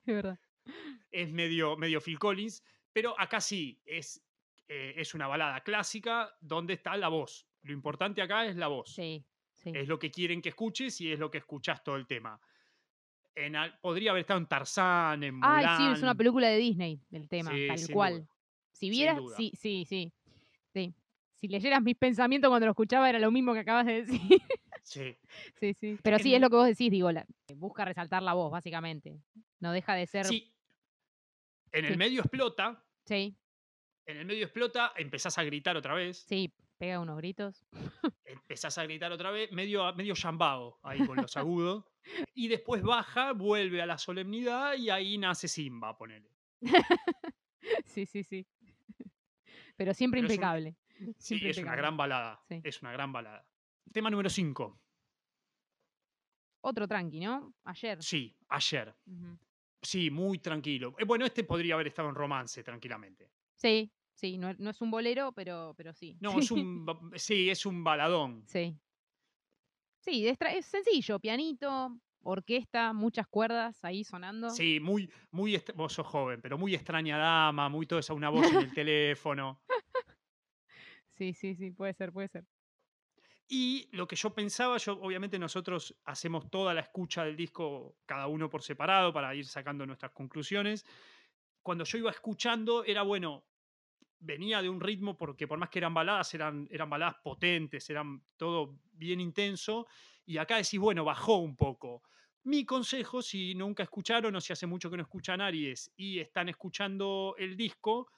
es 0.06 0.14
verdad. 0.14 0.38
Es 1.10 1.32
medio, 1.32 1.76
medio 1.76 2.00
Phil 2.00 2.18
Collins, 2.18 2.62
pero 2.92 3.18
acá 3.18 3.40
sí, 3.40 3.80
es 3.84 4.22
eh, 4.72 4.94
es 5.00 5.14
una 5.14 5.26
balada 5.26 5.62
clásica 5.62 6.32
donde 6.40 6.74
está 6.74 6.96
la 6.96 7.08
voz. 7.08 7.44
Lo 7.62 7.72
importante 7.72 8.22
acá 8.22 8.46
es 8.46 8.54
la 8.54 8.68
voz. 8.68 8.94
Sí, 8.94 9.24
Es 9.64 9.88
lo 9.88 9.98
que 9.98 10.12
quieren 10.12 10.40
que 10.40 10.50
escuches 10.50 11.00
y 11.00 11.10
es 11.10 11.18
lo 11.18 11.28
que 11.28 11.38
escuchas 11.38 11.82
todo 11.82 11.96
el 11.96 12.06
tema. 12.06 12.40
En, 13.34 13.56
podría 13.80 14.12
haber 14.12 14.20
estado 14.20 14.38
en 14.38 14.46
Tarzán, 14.46 15.24
en 15.24 15.34
Mulan. 15.34 15.64
Ay, 15.66 15.76
sí, 15.76 15.92
es 15.92 16.02
una 16.02 16.14
película 16.14 16.46
de 16.46 16.58
Disney 16.58 17.00
del 17.10 17.28
tema, 17.28 17.50
tal 17.50 17.92
cual. 17.92 18.28
Si 18.70 18.90
vieras, 18.90 19.18
sí, 19.36 19.52
sí, 19.56 19.84
sí. 19.84 20.12
Sí. 20.72 20.94
Si 21.40 21.48
leyeras 21.48 21.82
mis 21.82 21.96
pensamientos 21.96 22.48
cuando 22.50 22.66
lo 22.66 22.72
escuchaba, 22.72 23.08
era 23.08 23.18
lo 23.18 23.30
mismo 23.30 23.52
que 23.54 23.60
acabas 23.60 23.86
de 23.86 24.02
decir. 24.04 24.20
Sí. 24.82 25.16
sí, 25.60 25.74
sí. 25.74 25.98
Pero 26.02 26.18
sí, 26.18 26.34
es 26.34 26.40
lo 26.40 26.50
que 26.50 26.56
vos 26.56 26.66
decís, 26.66 26.90
digo, 26.90 27.10
la- 27.12 27.26
busca 27.56 27.84
resaltar 27.84 28.22
la 28.22 28.34
voz, 28.34 28.50
básicamente. 28.50 29.20
No 29.58 29.72
deja 29.72 29.94
de 29.94 30.06
ser. 30.06 30.26
Sí. 30.26 30.52
En 31.72 31.84
el 31.84 31.92
Sí. 31.92 31.98
medio 31.98 32.20
explota, 32.22 32.84
Sí, 33.06 33.36
en 34.06 34.16
el 34.18 34.26
medio 34.26 34.44
explota, 34.44 34.92
empezás 34.96 35.38
a 35.38 35.44
gritar 35.44 35.76
otra 35.76 35.94
vez, 35.94 36.18
sí, 36.28 36.52
pega 36.78 36.98
unos 37.00 37.16
gritos. 37.16 37.64
empezás 38.24 38.76
a 38.78 38.82
gritar 38.84 39.10
otra 39.12 39.30
vez, 39.30 39.50
medio, 39.52 39.92
medio 39.94 40.14
chambado 40.14 40.78
ahí 40.82 41.04
con 41.06 41.16
los 41.16 41.36
agudos, 41.36 41.84
y 42.34 42.48
después 42.48 42.82
baja, 42.82 43.32
vuelve 43.32 43.80
a 43.82 43.86
la 43.86 43.98
solemnidad 43.98 44.74
y 44.74 44.90
ahí 44.90 45.16
nace 45.16 45.46
Simba, 45.48 45.96
ponele. 45.96 46.28
sí, 47.86 48.04
sí, 48.06 48.22
sí. 48.24 48.46
Pero 49.76 49.94
siempre 49.94 50.20
Pero 50.20 50.32
impecable. 50.32 50.76
Sí, 51.18 51.40
es 51.48 51.58
una 51.58 51.74
gran 51.76 51.96
balada, 51.96 52.40
Sí. 52.48 52.60
es 52.64 52.80
una 52.82 52.92
gran 52.92 53.12
balada. 53.12 53.46
Tema 53.92 54.10
número 54.10 54.28
5. 54.30 54.80
Otro 56.62 56.86
tranqui, 56.86 57.20
¿no? 57.20 57.54
Ayer. 57.64 58.02
Sí, 58.02 58.36
ayer. 58.48 58.94
Sí, 59.82 60.10
muy 60.10 60.38
tranquilo. 60.38 60.94
Eh, 60.98 61.04
Bueno, 61.04 61.24
este 61.24 61.44
podría 61.44 61.74
haber 61.74 61.86
estado 61.88 62.08
en 62.10 62.14
romance 62.14 62.62
tranquilamente. 62.62 63.30
Sí, 63.56 63.90
sí, 64.14 64.36
no, 64.36 64.52
no 64.58 64.70
es 64.70 64.80
un 64.82 64.90
bolero, 64.90 65.32
pero, 65.32 65.74
pero 65.76 65.92
sí. 65.94 66.18
No, 66.20 66.32
es 66.38 66.50
un, 66.50 66.86
sí, 67.16 67.48
es 67.48 67.64
un 67.64 67.82
baladón. 67.82 68.44
Sí. 68.46 68.76
Sí, 70.00 70.26
es, 70.28 70.38
es 70.40 70.66
sencillo, 70.66 71.18
pianito, 71.18 71.98
orquesta, 72.22 72.92
muchas 72.92 73.26
cuerdas 73.26 73.82
ahí 73.84 74.04
sonando. 74.04 74.50
Sí, 74.50 74.80
muy, 74.80 75.10
muy, 75.30 75.62
vos 75.74 75.92
sos 75.94 76.06
joven, 76.06 76.40
pero 76.42 76.58
muy 76.58 76.74
extraña 76.74 77.16
dama, 77.18 77.68
muy 77.70 77.86
toda 77.86 78.00
esa 78.00 78.12
una 78.14 78.28
voz 78.28 78.46
en 78.50 78.56
el 78.58 78.74
teléfono. 78.74 79.62
Sí, 81.20 81.34
sí, 81.34 81.54
sí, 81.54 81.70
puede 81.70 81.92
ser, 81.92 82.12
puede 82.12 82.28
ser. 82.28 82.46
Y 83.46 83.88
lo 83.92 84.06
que 84.08 84.16
yo 84.16 84.32
pensaba, 84.32 84.78
yo 84.78 84.94
obviamente 85.00 85.38
nosotros 85.38 85.94
hacemos 86.04 86.50
toda 86.50 86.72
la 86.72 86.80
escucha 86.80 87.24
del 87.24 87.36
disco 87.36 87.98
cada 88.06 88.26
uno 88.26 88.48
por 88.48 88.62
separado 88.62 89.12
para 89.12 89.34
ir 89.34 89.44
sacando 89.44 89.84
nuestras 89.84 90.12
conclusiones. 90.12 90.86
Cuando 91.62 91.84
yo 91.84 91.98
iba 91.98 92.10
escuchando 92.10 92.84
era 92.84 93.02
bueno, 93.02 93.44
venía 94.20 94.62
de 94.62 94.70
un 94.70 94.80
ritmo 94.80 95.18
porque 95.18 95.46
por 95.46 95.58
más 95.58 95.68
que 95.68 95.80
eran 95.80 95.92
baladas, 95.92 96.32
eran, 96.32 96.68
eran 96.70 96.88
baladas 96.88 97.16
potentes, 97.22 97.90
eran 97.90 98.24
todo 98.38 98.78
bien 98.92 99.20
intenso. 99.20 99.86
Y 100.24 100.38
acá 100.38 100.56
decís, 100.56 100.80
bueno, 100.80 101.04
bajó 101.04 101.36
un 101.36 101.56
poco. 101.56 102.02
Mi 102.44 102.64
consejo, 102.64 103.20
si 103.20 103.54
nunca 103.54 103.82
escucharon 103.82 104.34
o 104.36 104.40
si 104.40 104.54
hace 104.54 104.66
mucho 104.66 104.90
que 104.90 104.96
no 104.96 105.02
escuchan 105.02 105.42
Aries 105.42 105.92
y 105.96 106.20
están 106.20 106.48
escuchando 106.48 107.34
el 107.36 107.56
disco 107.56 108.08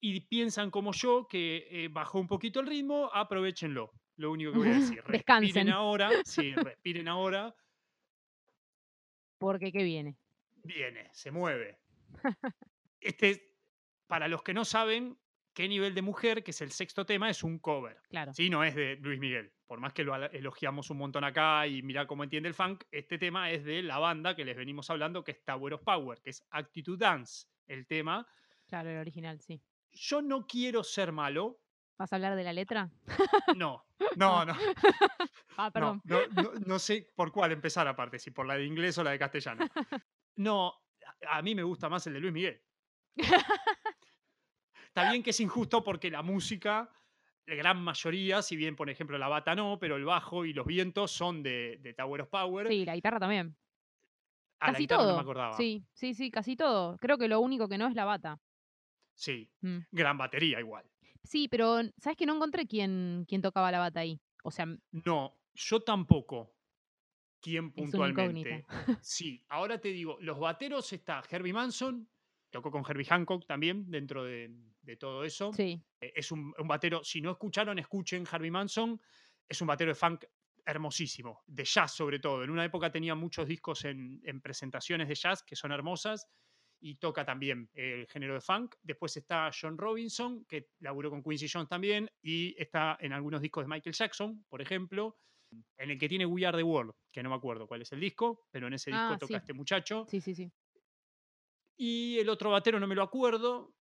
y 0.00 0.20
piensan 0.20 0.70
como 0.70 0.92
yo 0.92 1.26
que 1.28 1.66
eh, 1.70 1.88
bajó 1.88 2.18
un 2.18 2.28
poquito 2.28 2.60
el 2.60 2.66
ritmo, 2.66 3.10
aprovechenlo. 3.12 3.92
Lo 4.16 4.32
único 4.32 4.52
que 4.52 4.58
voy 4.58 4.68
a 4.68 4.74
decir. 4.78 5.02
Descansen. 5.08 5.54
Respiren 5.54 5.70
ahora, 5.70 6.10
sí, 6.24 6.54
respiren 6.54 7.08
ahora. 7.08 7.54
Porque 9.38 9.72
qué 9.72 9.82
viene. 9.84 10.16
Viene, 10.64 11.08
se 11.12 11.30
mueve. 11.30 11.78
Este, 13.00 13.54
para 14.08 14.26
los 14.26 14.42
que 14.42 14.52
no 14.52 14.64
saben, 14.64 15.16
qué 15.54 15.68
nivel 15.68 15.94
de 15.94 16.02
mujer, 16.02 16.42
que 16.42 16.50
es 16.50 16.60
el 16.62 16.72
sexto 16.72 17.06
tema, 17.06 17.30
es 17.30 17.44
un 17.44 17.60
cover. 17.60 18.02
Claro. 18.08 18.34
Sí, 18.34 18.50
no 18.50 18.64
es 18.64 18.74
de 18.74 18.96
Luis 18.96 19.20
Miguel. 19.20 19.52
Por 19.68 19.78
más 19.78 19.92
que 19.92 20.02
lo 20.02 20.16
elogiamos 20.16 20.90
un 20.90 20.98
montón 20.98 21.22
acá 21.22 21.64
y 21.68 21.80
mira 21.82 22.08
cómo 22.08 22.24
entiende 22.24 22.48
el 22.48 22.54
funk, 22.54 22.82
este 22.90 23.18
tema 23.18 23.52
es 23.52 23.64
de 23.64 23.84
la 23.84 23.98
banda 23.98 24.34
que 24.34 24.44
les 24.44 24.56
venimos 24.56 24.90
hablando, 24.90 25.22
que 25.22 25.30
es 25.30 25.44
Tower 25.44 25.74
of 25.74 25.82
Power, 25.84 26.20
que 26.20 26.30
es 26.30 26.44
Attitude 26.50 26.98
Dance, 26.98 27.46
el 27.68 27.86
tema. 27.86 28.26
Claro, 28.66 28.90
el 28.90 28.98
original, 28.98 29.40
sí. 29.40 29.62
Yo 29.92 30.22
no 30.22 30.46
quiero 30.46 30.84
ser 30.84 31.12
malo. 31.12 31.60
¿Vas 31.98 32.12
a 32.12 32.16
hablar 32.16 32.36
de 32.36 32.44
la 32.44 32.52
letra? 32.52 32.90
No, 33.56 33.84
no, 34.16 34.44
no. 34.44 34.54
Ah, 35.60 35.72
perdón. 35.72 36.00
no, 36.04 36.20
no- 36.28 36.52
no 36.66 36.78
sé 36.78 37.10
por 37.16 37.32
cuál 37.32 37.50
empezar 37.50 37.88
aparte, 37.88 38.20
si 38.20 38.30
por 38.30 38.46
la 38.46 38.54
de 38.54 38.64
inglés 38.64 38.96
o 38.98 39.02
la 39.02 39.10
de 39.10 39.18
castellano. 39.18 39.66
No, 40.36 40.72
a, 41.28 41.42
mí 41.42 41.56
me 41.56 41.64
gusta 41.64 41.88
más 41.88 42.06
el 42.06 42.12
de 42.12 42.20
Luis 42.20 42.32
Miguel. 42.32 42.62
Está 44.86 45.10
bien 45.10 45.20
que 45.22 45.30
es 45.30 45.40
injusto 45.40 45.82
porque 45.82 46.10
la 46.12 46.22
música, 46.22 46.88
la 47.46 47.54
gran 47.56 47.82
mayoría, 47.82 48.40
si 48.42 48.56
bien 48.56 48.76
por 48.76 48.88
ejemplo 48.88 49.18
la 49.18 49.26
bata 49.26 49.56
no, 49.56 49.78
pero 49.80 49.96
el 49.96 50.04
bajo 50.04 50.44
y 50.44 50.52
los 50.52 50.64
vientos 50.64 51.10
son 51.10 51.42
de, 51.42 51.78
de 51.80 51.92
Tower 51.94 52.22
of 52.22 52.28
Power. 52.28 52.68
Sí, 52.68 52.84
la 52.84 52.94
guitarra 52.94 53.18
también. 53.18 53.56
a 54.60 54.66
la 54.68 54.72
casi 54.74 54.82
guitarra 54.84 55.00
todo. 55.02 55.10
no 55.10 55.16
me 55.16 55.22
acordaba. 55.22 55.52
Sí, 55.56 55.84
sí, 55.92 56.14
sí, 56.14 56.30
casi 56.30 56.54
todo. 56.54 56.96
Creo 56.98 57.18
que 57.18 57.26
lo 57.26 57.40
único 57.40 57.68
que 57.68 57.78
no 57.78 57.88
es 57.88 57.94
la 57.94 58.04
bata. 58.04 58.38
Sí, 59.18 59.50
Mm. 59.62 59.78
gran 59.90 60.16
batería 60.16 60.60
igual. 60.60 60.84
Sí, 61.24 61.48
pero 61.48 61.80
¿sabes 61.98 62.16
que 62.16 62.24
no 62.24 62.36
encontré 62.36 62.66
quién, 62.66 63.24
quién 63.28 63.42
tocaba 63.42 63.72
la 63.72 63.80
bata 63.80 64.00
ahí? 64.00 64.20
O 64.44 64.50
sea, 64.52 64.66
No, 64.92 65.34
yo 65.54 65.80
tampoco. 65.80 66.54
¿Quién 67.40 67.72
puntualmente? 67.72 68.64
Sí, 69.00 69.44
ahora 69.48 69.80
te 69.80 69.88
digo, 69.88 70.18
los 70.20 70.38
bateros 70.38 70.92
está 70.92 71.22
Herbie 71.28 71.52
Manson, 71.52 72.08
tocó 72.50 72.70
con 72.70 72.84
Herbie 72.88 73.06
Hancock 73.06 73.46
también 73.46 73.90
dentro 73.90 74.24
de, 74.24 74.50
de 74.82 74.96
todo 74.96 75.24
eso. 75.24 75.52
sí, 75.52 75.80
Eh, 76.00 76.12
Es 76.16 76.30
un, 76.32 76.52
un 76.58 76.68
batero, 76.68 77.02
si 77.04 77.20
no 77.20 77.32
escucharon, 77.32 77.78
escuchen 77.78 78.24
Herbie 78.30 78.50
Manson, 78.50 79.00
es 79.48 79.60
un 79.60 79.66
batero 79.68 79.90
de 79.90 79.94
funk 79.94 80.24
hermosísimo, 80.64 81.42
de 81.46 81.64
jazz 81.64 81.92
sobre 81.94 82.18
todo. 82.18 82.42
En 82.44 82.50
una 82.50 82.64
época 82.64 82.90
tenía 82.90 83.14
muchos 83.14 83.46
discos 83.48 83.84
en, 83.84 84.20
en 84.24 84.40
presentaciones 84.40 85.08
de 85.08 85.14
jazz 85.14 85.42
que 85.42 85.56
son 85.56 85.72
hermosas 85.72 86.26
y 86.80 86.96
toca 86.96 87.24
también 87.24 87.68
el 87.74 88.06
género 88.06 88.34
de 88.34 88.40
funk. 88.40 88.76
Después 88.82 89.16
está 89.16 89.50
John 89.58 89.76
Robinson, 89.78 90.44
que 90.46 90.70
laburó 90.80 91.10
con 91.10 91.22
Quincy 91.22 91.48
Jones 91.52 91.68
también, 91.68 92.08
y 92.22 92.54
está 92.60 92.96
en 93.00 93.12
algunos 93.12 93.40
discos 93.40 93.64
de 93.64 93.68
Michael 93.68 93.94
Jackson, 93.94 94.44
por 94.48 94.62
ejemplo, 94.62 95.18
en 95.76 95.90
el 95.90 95.98
que 95.98 96.08
tiene 96.08 96.26
We 96.26 96.44
Are 96.46 96.56
the 96.56 96.62
World, 96.62 96.92
que 97.12 97.22
no 97.22 97.30
me 97.30 97.36
acuerdo 97.36 97.66
cuál 97.66 97.82
es 97.82 97.92
el 97.92 98.00
disco, 98.00 98.46
pero 98.50 98.66
en 98.66 98.74
ese 98.74 98.90
disco 98.90 99.14
Ah, 99.14 99.18
toca 99.18 99.26
sí. 99.28 99.34
este 99.34 99.52
muchacho. 99.54 100.06
sí, 100.08 100.20
sí, 100.20 100.34
sí. 100.34 100.52
Y 101.76 102.18
el 102.18 102.28
otro 102.28 102.50
batero 102.50 102.80
no 102.80 102.86
me 102.86 102.94
lo 102.94 103.02
acuerdo 103.02 103.74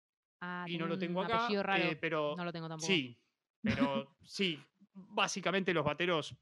Ah, 0.40 0.66
y 0.68 0.76
no 0.76 0.86
lo 0.86 0.98
tengo 0.98 1.22
acá, 1.22 1.48
raro. 1.62 1.84
eh, 1.84 1.96
pero 1.96 2.34
no 2.36 2.44
lo 2.44 2.52
tengo 2.52 2.68
tampoco. 2.68 2.86
Sí, 2.86 3.16
pero 3.62 4.14
sí, 4.24 4.58
básicamente 4.92 5.72
los 5.72 5.84
bateros 5.84 6.36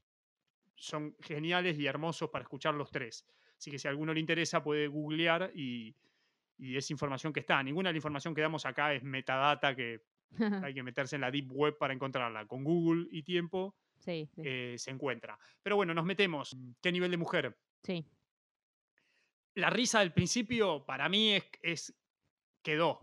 son 0.75 1.15
geniales 1.21 1.79
y 1.79 1.85
hermosos 1.85 2.29
para 2.29 2.43
escuchar 2.43 2.73
los 2.73 2.91
tres. 2.91 3.25
Así 3.57 3.71
que 3.71 3.79
si 3.79 3.87
a 3.87 3.91
alguno 3.91 4.13
le 4.13 4.19
interesa 4.19 4.61
puede 4.63 4.87
googlear 4.87 5.51
y, 5.55 5.95
y 6.57 6.77
es 6.77 6.89
información 6.91 7.33
que 7.33 7.39
está. 7.41 7.61
Ninguna 7.63 7.89
de 7.89 7.93
la 7.93 7.97
información 7.97 8.33
que 8.35 8.41
damos 8.41 8.65
acá 8.65 8.93
es 8.93 9.03
metadata 9.03 9.75
que 9.75 10.01
hay 10.69 10.73
que 10.73 10.83
meterse 10.83 11.15
en 11.15 11.21
la 11.21 11.31
deep 11.31 11.51
web 11.51 11.77
para 11.77 11.93
encontrarla. 11.93 12.45
Con 12.47 12.63
Google 12.63 13.07
y 13.11 13.23
tiempo 13.23 13.75
sí, 13.99 14.29
sí, 14.33 14.41
eh, 14.45 14.75
se 14.77 14.91
encuentra. 14.91 15.37
Pero 15.61 15.75
bueno, 15.75 15.93
nos 15.93 16.05
metemos. 16.05 16.55
¿Qué 16.81 16.91
nivel 16.91 17.11
de 17.11 17.17
mujer? 17.17 17.57
sí. 17.83 18.05
La 19.55 19.69
risa 19.69 19.99
del 19.99 20.11
principio 20.13 20.83
para 20.83 21.07
mí 21.09 21.33
es, 21.33 21.43
es 21.61 21.95
quedó. 22.63 22.99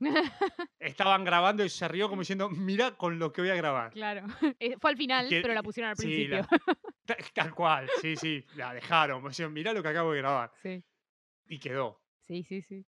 Estaban 0.78 1.24
grabando 1.24 1.64
y 1.64 1.68
se 1.70 1.88
rió 1.88 2.08
como 2.08 2.20
diciendo, 2.22 2.50
mira 2.50 2.96
con 2.96 3.18
lo 3.18 3.32
que 3.32 3.40
voy 3.42 3.50
a 3.50 3.54
grabar. 3.54 3.90
claro. 3.92 4.26
Eh, 4.60 4.76
Fue 4.78 4.90
al 4.90 4.96
final, 4.98 5.28
que- 5.28 5.40
pero 5.40 5.54
la 5.54 5.62
pusieron 5.62 5.90
al 5.90 5.96
sí, 5.96 6.02
principio. 6.02 6.46
la- 7.06 7.16
Tal 7.34 7.54
cual, 7.54 7.88
sí, 8.00 8.14
sí, 8.16 8.44
la 8.56 8.72
dejaron. 8.74 9.22
Mirá 9.52 9.72
lo 9.72 9.82
que 9.82 9.88
acabo 9.88 10.12
de 10.12 10.18
grabar. 10.18 10.52
sí, 10.62 10.82
Y 11.46 11.58
quedó. 11.58 12.00
Sí, 12.30 12.62
sí, 12.62 12.62
sí. 12.62 12.86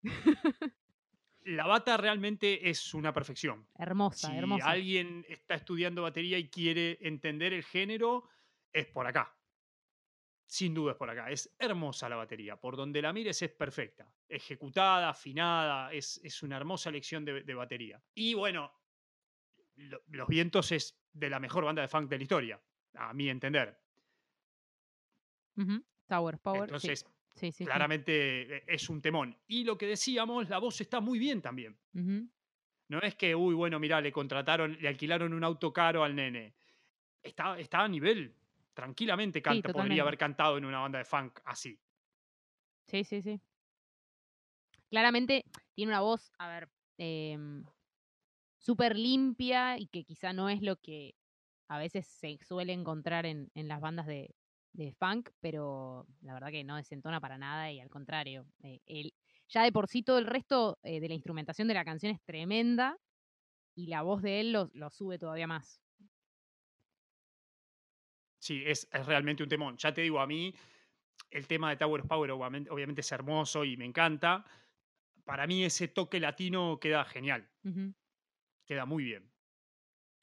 La 1.44 1.66
bata 1.66 1.96
realmente 1.96 2.68
es 2.68 2.92
una 2.92 3.14
perfección. 3.14 3.66
Hermosa, 3.78 4.28
si 4.28 4.36
hermosa. 4.36 4.68
alguien 4.68 5.24
está 5.28 5.54
estudiando 5.54 6.02
batería 6.02 6.36
y 6.38 6.50
quiere 6.50 6.98
entender 7.00 7.54
el 7.54 7.64
género, 7.64 8.28
es 8.72 8.86
por 8.88 9.06
acá. 9.06 9.34
Sin 10.46 10.74
duda 10.74 10.92
es 10.92 10.98
por 10.98 11.08
acá. 11.08 11.30
Es 11.30 11.54
hermosa 11.58 12.08
la 12.10 12.16
batería. 12.16 12.56
Por 12.56 12.76
donde 12.76 13.00
la 13.00 13.12
mires 13.14 13.40
es 13.40 13.50
perfecta. 13.50 14.12
Ejecutada, 14.28 15.08
afinada, 15.08 15.90
es, 15.92 16.20
es 16.22 16.42
una 16.42 16.56
hermosa 16.58 16.90
lección 16.90 17.24
de, 17.24 17.42
de 17.42 17.54
batería. 17.54 18.02
Y 18.14 18.34
bueno, 18.34 18.70
lo- 19.76 20.02
Los 20.08 20.28
Vientos 20.28 20.70
es 20.72 21.00
de 21.12 21.30
la 21.30 21.40
mejor 21.40 21.64
banda 21.64 21.80
de 21.82 21.88
funk 21.88 22.10
de 22.10 22.16
la 22.18 22.22
historia, 22.22 22.60
a 22.94 23.14
mi 23.14 23.30
entender. 23.30 23.80
Ujú, 25.56 25.82
Tower 26.06 26.38
Power. 26.38 26.62
Entonces, 26.64 27.00
sí, 27.00 27.06
sí, 27.40 27.52
sí. 27.52 27.64
claramente 27.64 28.56
eh, 28.56 28.64
es 28.66 28.88
un 28.88 29.00
temón. 29.00 29.36
Y 29.46 29.64
lo 29.64 29.78
que 29.78 29.86
decíamos, 29.86 30.48
la 30.48 30.58
voz 30.58 30.80
está 30.80 31.00
muy 31.00 31.18
bien 31.18 31.40
también. 31.40 31.78
No 31.92 33.00
es 33.00 33.14
que, 33.14 33.34
uy, 33.34 33.54
bueno, 33.54 33.78
mirá, 33.78 34.00
le 34.00 34.12
contrataron, 34.12 34.76
le 34.80 34.88
alquilaron 34.88 35.32
un 35.32 35.44
auto 35.44 35.72
caro 35.72 36.04
al 36.04 36.14
nene. 36.14 36.54
Está, 37.22 37.58
está 37.58 37.80
a 37.80 37.88
nivel. 37.88 38.34
Tranquilamente 38.74 39.40
canta, 39.40 39.72
podría 39.72 40.02
haber 40.02 40.18
cantado 40.18 40.58
en 40.58 40.64
una 40.64 40.80
banda 40.80 40.98
de 40.98 41.04
funk 41.04 41.40
así. 41.44 41.78
Sí, 42.86 43.04
sí, 43.04 43.22
sí. 43.22 43.40
Claramente 44.90 45.44
tiene 45.74 45.92
una 45.92 46.00
voz, 46.00 46.32
a 46.38 46.48
ver, 46.48 46.68
em, 46.98 47.64
súper 48.58 48.96
limpia 48.96 49.78
y 49.78 49.86
que 49.86 50.04
quizá 50.04 50.32
no 50.32 50.48
es 50.48 50.60
lo 50.62 50.76
que 50.76 51.14
a 51.68 51.78
veces 51.78 52.06
se 52.06 52.38
suele 52.38 52.72
encontrar 52.72 53.24
en, 53.26 53.50
en 53.54 53.68
las 53.68 53.80
bandas 53.80 54.06
de, 54.06 54.34
de 54.72 54.92
funk, 54.94 55.30
pero 55.40 56.06
la 56.20 56.34
verdad 56.34 56.50
que 56.50 56.64
no 56.64 56.76
desentona 56.76 57.20
para 57.20 57.38
nada 57.38 57.72
y 57.72 57.80
al 57.80 57.90
contrario, 57.90 58.46
eh, 58.62 58.80
el- 58.86 59.12
ya 59.48 59.62
de 59.64 59.72
por 59.72 59.88
sí 59.88 60.02
todo 60.02 60.18
el 60.18 60.26
resto 60.26 60.78
eh, 60.82 61.00
de 61.00 61.08
la 61.08 61.14
instrumentación 61.14 61.68
de 61.68 61.74
la 61.74 61.84
canción 61.84 62.12
es 62.12 62.22
tremenda 62.24 62.96
y 63.74 63.88
la 63.88 64.02
voz 64.02 64.22
de 64.22 64.40
él 64.40 64.52
lo, 64.52 64.70
lo 64.74 64.90
sube 64.90 65.18
todavía 65.18 65.46
más. 65.48 65.80
Sí, 68.38 68.62
es, 68.66 68.88
es 68.92 69.06
realmente 69.06 69.42
un 69.42 69.48
temón. 69.48 69.76
Ya 69.76 69.92
te 69.92 70.00
digo, 70.02 70.20
a 70.20 70.26
mí 70.26 70.54
el 71.30 71.46
tema 71.48 71.70
de 71.70 71.76
Tower 71.76 72.02
of 72.02 72.08
Power 72.08 72.30
obviamente, 72.32 72.70
obviamente 72.70 73.02
es 73.02 73.12
hermoso 73.12 73.64
y 73.64 73.76
me 73.76 73.84
encanta. 73.86 74.44
Para 75.24 75.46
mí 75.46 75.64
ese 75.64 75.88
toque 75.88 76.20
latino 76.20 76.80
queda 76.80 77.04
genial. 77.04 77.50
Queda 78.64 78.86
muy 78.86 79.04
bien. 79.04 79.34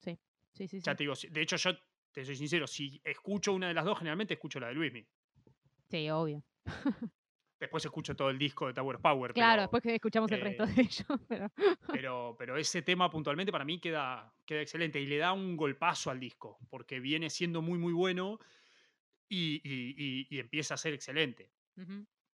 Sí, 0.01 0.19
sí, 0.53 0.67
sí. 0.67 0.81
Ya 0.83 0.95
sí. 0.95 0.95
te 0.95 1.03
digo, 1.03 1.13
de 1.29 1.41
hecho 1.41 1.55
yo 1.57 1.71
te 2.17 2.25
soy 2.25 2.35
sincero, 2.35 2.65
si 2.65 2.99
escucho 3.03 3.53
una 3.53 3.67
de 3.67 3.75
las 3.75 3.85
dos, 3.85 3.99
generalmente 3.99 4.33
escucho 4.33 4.59
la 4.59 4.69
de 4.69 4.73
Luismi. 4.73 5.05
Sí, 5.87 6.09
obvio. 6.09 6.43
Después 7.59 7.85
escucho 7.85 8.15
todo 8.15 8.31
el 8.31 8.39
disco 8.39 8.65
de 8.65 8.73
Tower 8.73 8.95
of 8.95 9.03
Power. 9.03 9.33
Claro, 9.33 9.51
pero, 9.53 9.61
después 9.61 9.83
que 9.83 9.93
escuchamos 9.95 10.31
el 10.31 10.41
resto 10.41 10.63
eh, 10.63 10.67
de 10.67 10.81
ellos. 10.81 11.05
Pero... 11.29 11.51
pero, 11.91 12.35
pero 12.39 12.57
ese 12.57 12.81
tema 12.81 13.07
puntualmente 13.11 13.51
para 13.51 13.65
mí 13.65 13.79
queda, 13.79 14.33
queda 14.47 14.61
excelente 14.61 14.99
y 14.99 15.05
le 15.05 15.17
da 15.19 15.31
un 15.31 15.55
golpazo 15.55 16.09
al 16.09 16.19
disco, 16.19 16.57
porque 16.71 16.99
viene 16.99 17.29
siendo 17.29 17.61
muy, 17.61 17.77
muy 17.77 17.93
bueno 17.93 18.39
y, 19.29 19.61
y- 19.63 19.95
y- 19.95 20.27
y 20.31 20.39
empieza 20.39 20.73
a 20.73 20.77
ser 20.77 20.95
excelente. 20.95 21.51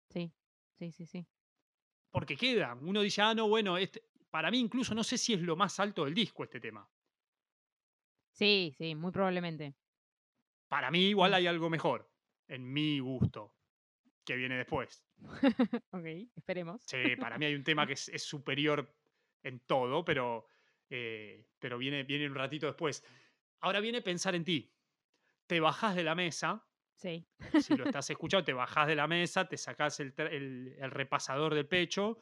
Sí, 0.10 0.34
sí, 0.78 0.92
sí, 0.92 1.06
sí. 1.06 1.26
Porque 2.12 2.36
queda. 2.36 2.76
Uno 2.82 3.02
dice, 3.02 3.22
ah, 3.22 3.34
no, 3.34 3.48
bueno, 3.48 3.78
este, 3.78 4.04
para 4.30 4.52
mí 4.52 4.60
incluso 4.60 4.94
no 4.94 5.06
sé 5.06 5.18
si 5.18 5.36
es 5.36 5.42
lo 5.42 5.56
más 5.56 5.80
alto 5.80 6.04
del 6.04 6.14
disco 6.14 6.44
este 6.44 6.60
tema. 6.60 6.86
Sí, 8.40 8.74
sí, 8.78 8.96
muy 8.96 9.12
probablemente. 9.12 9.76
Para 10.70 10.92
mí 10.92 11.10
igual 11.10 11.32
Mm. 11.32 11.34
hay 11.36 11.48
algo 11.48 11.70
mejor, 11.70 12.10
en 12.48 12.72
mi 12.72 13.00
gusto, 13.00 13.54
que 14.26 14.38
viene 14.38 14.56
después. 14.56 15.04
ok, 15.92 16.06
esperemos. 16.38 16.82
Sí, 16.86 17.18
para 17.20 17.38
mí 17.38 17.46
hay 17.46 17.56
un 17.56 17.66
tema 17.66 17.86
que 17.86 17.94
es, 17.94 18.08
es 18.08 18.24
superior 18.24 18.96
en 19.44 19.60
todo, 19.60 20.06
pero, 20.06 20.48
eh, 20.90 21.50
pero 21.60 21.78
viene, 21.78 22.04
viene 22.04 22.28
un 22.28 22.36
ratito 22.36 22.68
después. 22.68 23.04
Ahora 23.60 23.82
viene 23.82 24.02
pensar 24.02 24.36
en 24.36 24.46
ti. 24.46 24.74
Te 25.46 25.60
bajás 25.60 25.96
de 25.98 26.04
la 26.06 26.16
mesa, 26.16 26.66
Sí. 26.96 27.28
si 27.60 27.76
lo 27.76 27.84
estás 27.84 28.10
escuchando, 28.10 28.46
te 28.46 28.54
bajás 28.54 28.88
de 28.88 28.96
la 28.96 29.08
mesa, 29.08 29.50
te 29.50 29.58
sacás 29.58 30.00
el, 30.00 30.14
el- 30.18 30.76
el 30.80 30.92
repasador 30.92 31.56
del 31.56 31.68
pecho 31.68 32.20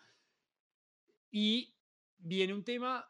y 1.31 1.77
viene 2.17 2.53
un 2.55 2.63
tema 2.63 3.05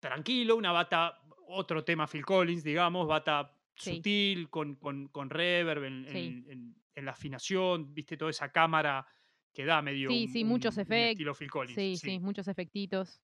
tranquilo, 0.00 0.56
una 0.56 0.72
bata, 0.72 1.20
otro 1.48 1.84
tema 1.84 2.06
Phil 2.06 2.24
Collins, 2.24 2.62
digamos, 2.62 3.06
bata 3.06 3.54
Sí. 3.76 3.96
sutil, 3.96 4.50
con, 4.50 4.74
con, 4.76 5.08
con 5.08 5.30
reverb 5.30 5.84
en, 5.84 6.04
Sí. 6.06 6.18
en- 6.18 6.50
en- 6.50 6.74
en 6.94 7.04
la 7.04 7.12
afinación, 7.12 7.94
viste 7.94 8.16
toda 8.16 8.30
esa 8.30 8.50
cámara 8.50 9.06
que 9.54 9.64
da 9.64 9.80
medio 9.82 10.10
Sí, 10.10 10.24
un- 10.26 10.32
sí, 10.32 10.44
muchos 10.44 10.74
un- 10.76 10.80
un 10.80 10.82
efectos. 10.82 11.10
estilo 11.12 11.34
Phil 11.34 11.50
Collins. 11.50 11.74
Sí, 11.74 11.96
sí, 11.96 12.18
muchos 12.18 12.48
efectitos, 12.48 13.20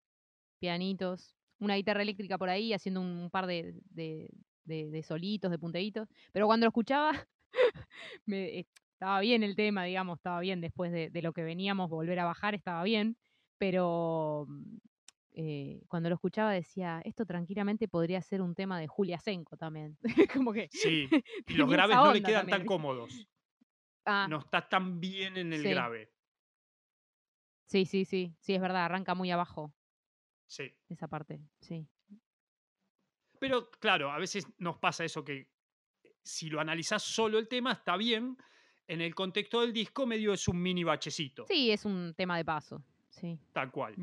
pianitos, 0.61 1.35
una 1.59 1.77
guitarra 1.77 2.03
eléctrica 2.03 2.39
por 2.39 2.49
ahí 2.49 2.73
haciendo 2.73 3.01
un 3.01 3.31
par 3.31 3.47
de, 3.47 3.75
de- 3.91 4.31
de- 4.65 4.91
de 4.91 5.03
solitos, 5.03 5.51
de 5.51 5.59
punteitos. 5.59 6.09
Pero 6.33 6.47
cuando 6.47 6.67
lo 6.67 6.69
escuchaba, 6.69 7.11
me, 8.27 8.61
eh, 8.61 8.67
estaba 8.93 9.21
bien 9.21 9.43
el 9.43 9.57
tema, 9.57 9.85
digamos, 9.85 10.19
estaba 10.19 10.41
bien 10.41 10.61
después 10.61 10.93
de, 10.93 11.11
de 11.11 11.23
lo 11.23 11.33
que 11.33 11.43
veníamos, 11.43 11.91
volver 11.91 12.19
a 12.21 12.25
bajar 12.25 12.55
estaba 12.55 12.83
bien, 12.85 13.17
pero 13.59 14.47
mm, 14.49 14.77
eh, 15.35 15.83
cuando 15.88 16.09
lo 16.09 16.14
escuchaba 16.16 16.53
decía, 16.53 17.03
esto 17.05 17.27
tranquilamente 17.27 17.88
podría 17.88 18.23
ser 18.23 18.40
un 18.42 18.55
tema 18.55 18.79
de 18.81 18.87
Julia 18.88 19.18
Senko 19.18 19.57
también. 19.57 19.99
Como 20.44 20.53
que 20.53 20.68
Sí, 20.73 21.09
y 21.49 21.55
los 21.55 21.68
graves 21.70 21.97
no 21.97 22.12
le 22.12 22.23
quedan 22.23 22.47
también, 22.47 22.59
tan 22.61 22.66
cómodos. 22.66 23.29
Ah, 24.07 24.27
No 24.31 24.38
está 24.40 24.68
tan 24.68 25.01
bien 25.01 25.37
en 25.37 25.53
el 25.53 25.62
Sí. 25.62 25.68
grave. 25.70 26.11
sí, 27.66 27.85
sí, 27.87 28.05
sí, 28.05 28.37
sí, 28.40 28.55
es 28.55 28.61
verdad, 28.61 28.85
arranca 28.85 29.14
muy 29.14 29.31
abajo 29.31 29.75
Sí. 30.47 30.70
esa 30.88 31.09
parte, 31.09 31.40
sí. 31.61 31.88
Pero 33.40 33.70
claro, 33.70 34.11
a 34.11 34.18
veces 34.18 34.47
nos 34.59 34.79
pasa 34.79 35.05
eso 35.05 35.25
que 35.25 35.51
eh, 36.03 36.16
si 36.23 36.49
lo 36.49 36.61
analizás 36.61 37.03
solo 37.03 37.38
el 37.38 37.49
tema, 37.49 37.73
está 37.73 37.97
bien. 37.97 38.37
En 38.87 39.01
el 39.01 39.14
contexto 39.14 39.62
del 39.62 39.73
disco, 39.73 40.07
medio 40.07 40.33
es 40.35 40.47
un 40.47 40.61
mini 40.61 40.85
bachecito. 40.85 41.47
Sí, 41.47 41.70
es 41.70 41.85
un 41.85 42.14
tema 42.16 42.37
de 42.37 42.44
paso, 42.44 42.85
sí. 43.09 43.38
Tal 43.53 43.70
cual. 43.70 43.94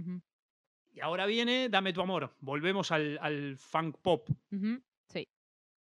Y 0.94 1.00
ahora 1.00 1.26
viene 1.26 1.70
Dame 1.70 1.94
tu 1.94 2.02
amor. 2.02 2.36
Volvemos 2.40 2.92
al, 2.92 3.18
al 3.22 3.58
funk 3.58 3.98
pop. 4.02 4.30
Sí, 5.08 5.28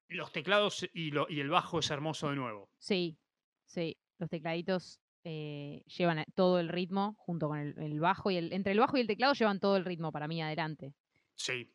Los 0.08 0.32
teclados 0.32 0.88
y, 0.92 1.10
lo- 1.10 1.26
y 1.28 1.40
el 1.40 1.48
bajo 1.48 1.78
es 1.78 1.90
hermoso 1.90 2.28
de 2.30 2.36
nuevo. 2.36 2.68
sí, 2.78 3.18
sí. 3.64 3.96
Los 4.18 4.28
tecladitos 4.28 5.00
eh, 5.24 5.82
llevan 5.96 6.24
todo 6.34 6.60
el 6.60 6.68
ritmo 6.68 7.14
junto 7.18 7.48
con 7.48 7.58
el, 7.58 7.78
el 7.78 7.98
bajo 8.00 8.30
y 8.30 8.36
el. 8.36 8.52
Entre 8.52 8.72
el 8.72 8.78
bajo 8.80 8.98
y 8.98 9.00
el 9.00 9.06
teclado 9.06 9.32
llevan 9.32 9.58
todo 9.60 9.76
el 9.78 9.84
ritmo 9.86 10.12
para 10.12 10.28
mí 10.28 10.42
adelante. 10.42 10.92
Sí. 11.34 11.72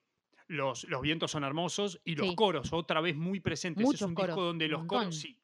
Los, 0.47 0.83
los 0.83 1.01
vientos 1.01 1.31
son 1.31 1.43
hermosos 1.43 1.99
y 2.03 2.15
los 2.15 2.27
Sí. 2.29 2.35
coros, 2.35 2.71
otra 2.71 3.01
vez 3.01 3.15
muy 3.15 3.39
presentes. 3.39 3.81
es 3.81 3.85
Muchos 3.87 4.07
un 4.07 4.13
coros, 4.13 4.35
disco 4.35 4.43
donde 4.43 4.67
los 4.67 4.81
montón. 4.81 4.99
coros, 4.99 5.15
sí, 5.15 5.39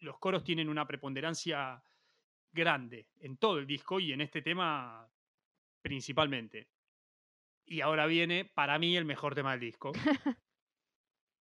los 0.00 0.18
coros 0.18 0.42
tienen 0.42 0.68
una 0.68 0.84
preponderancia 0.88 1.80
grande 2.52 3.06
en 3.20 3.36
todo 3.36 3.58
el 3.58 3.66
disco 3.68 4.00
y 4.00 4.12
en 4.12 4.22
este 4.22 4.42
tema 4.42 5.08
principalmente. 5.82 6.66
Y 7.70 7.82
ahora 7.82 8.06
viene, 8.06 8.44
para 8.44 8.80
mí, 8.80 8.96
el 8.96 9.04
mejor 9.04 9.36
tema 9.36 9.52
del 9.52 9.60
disco. 9.60 9.92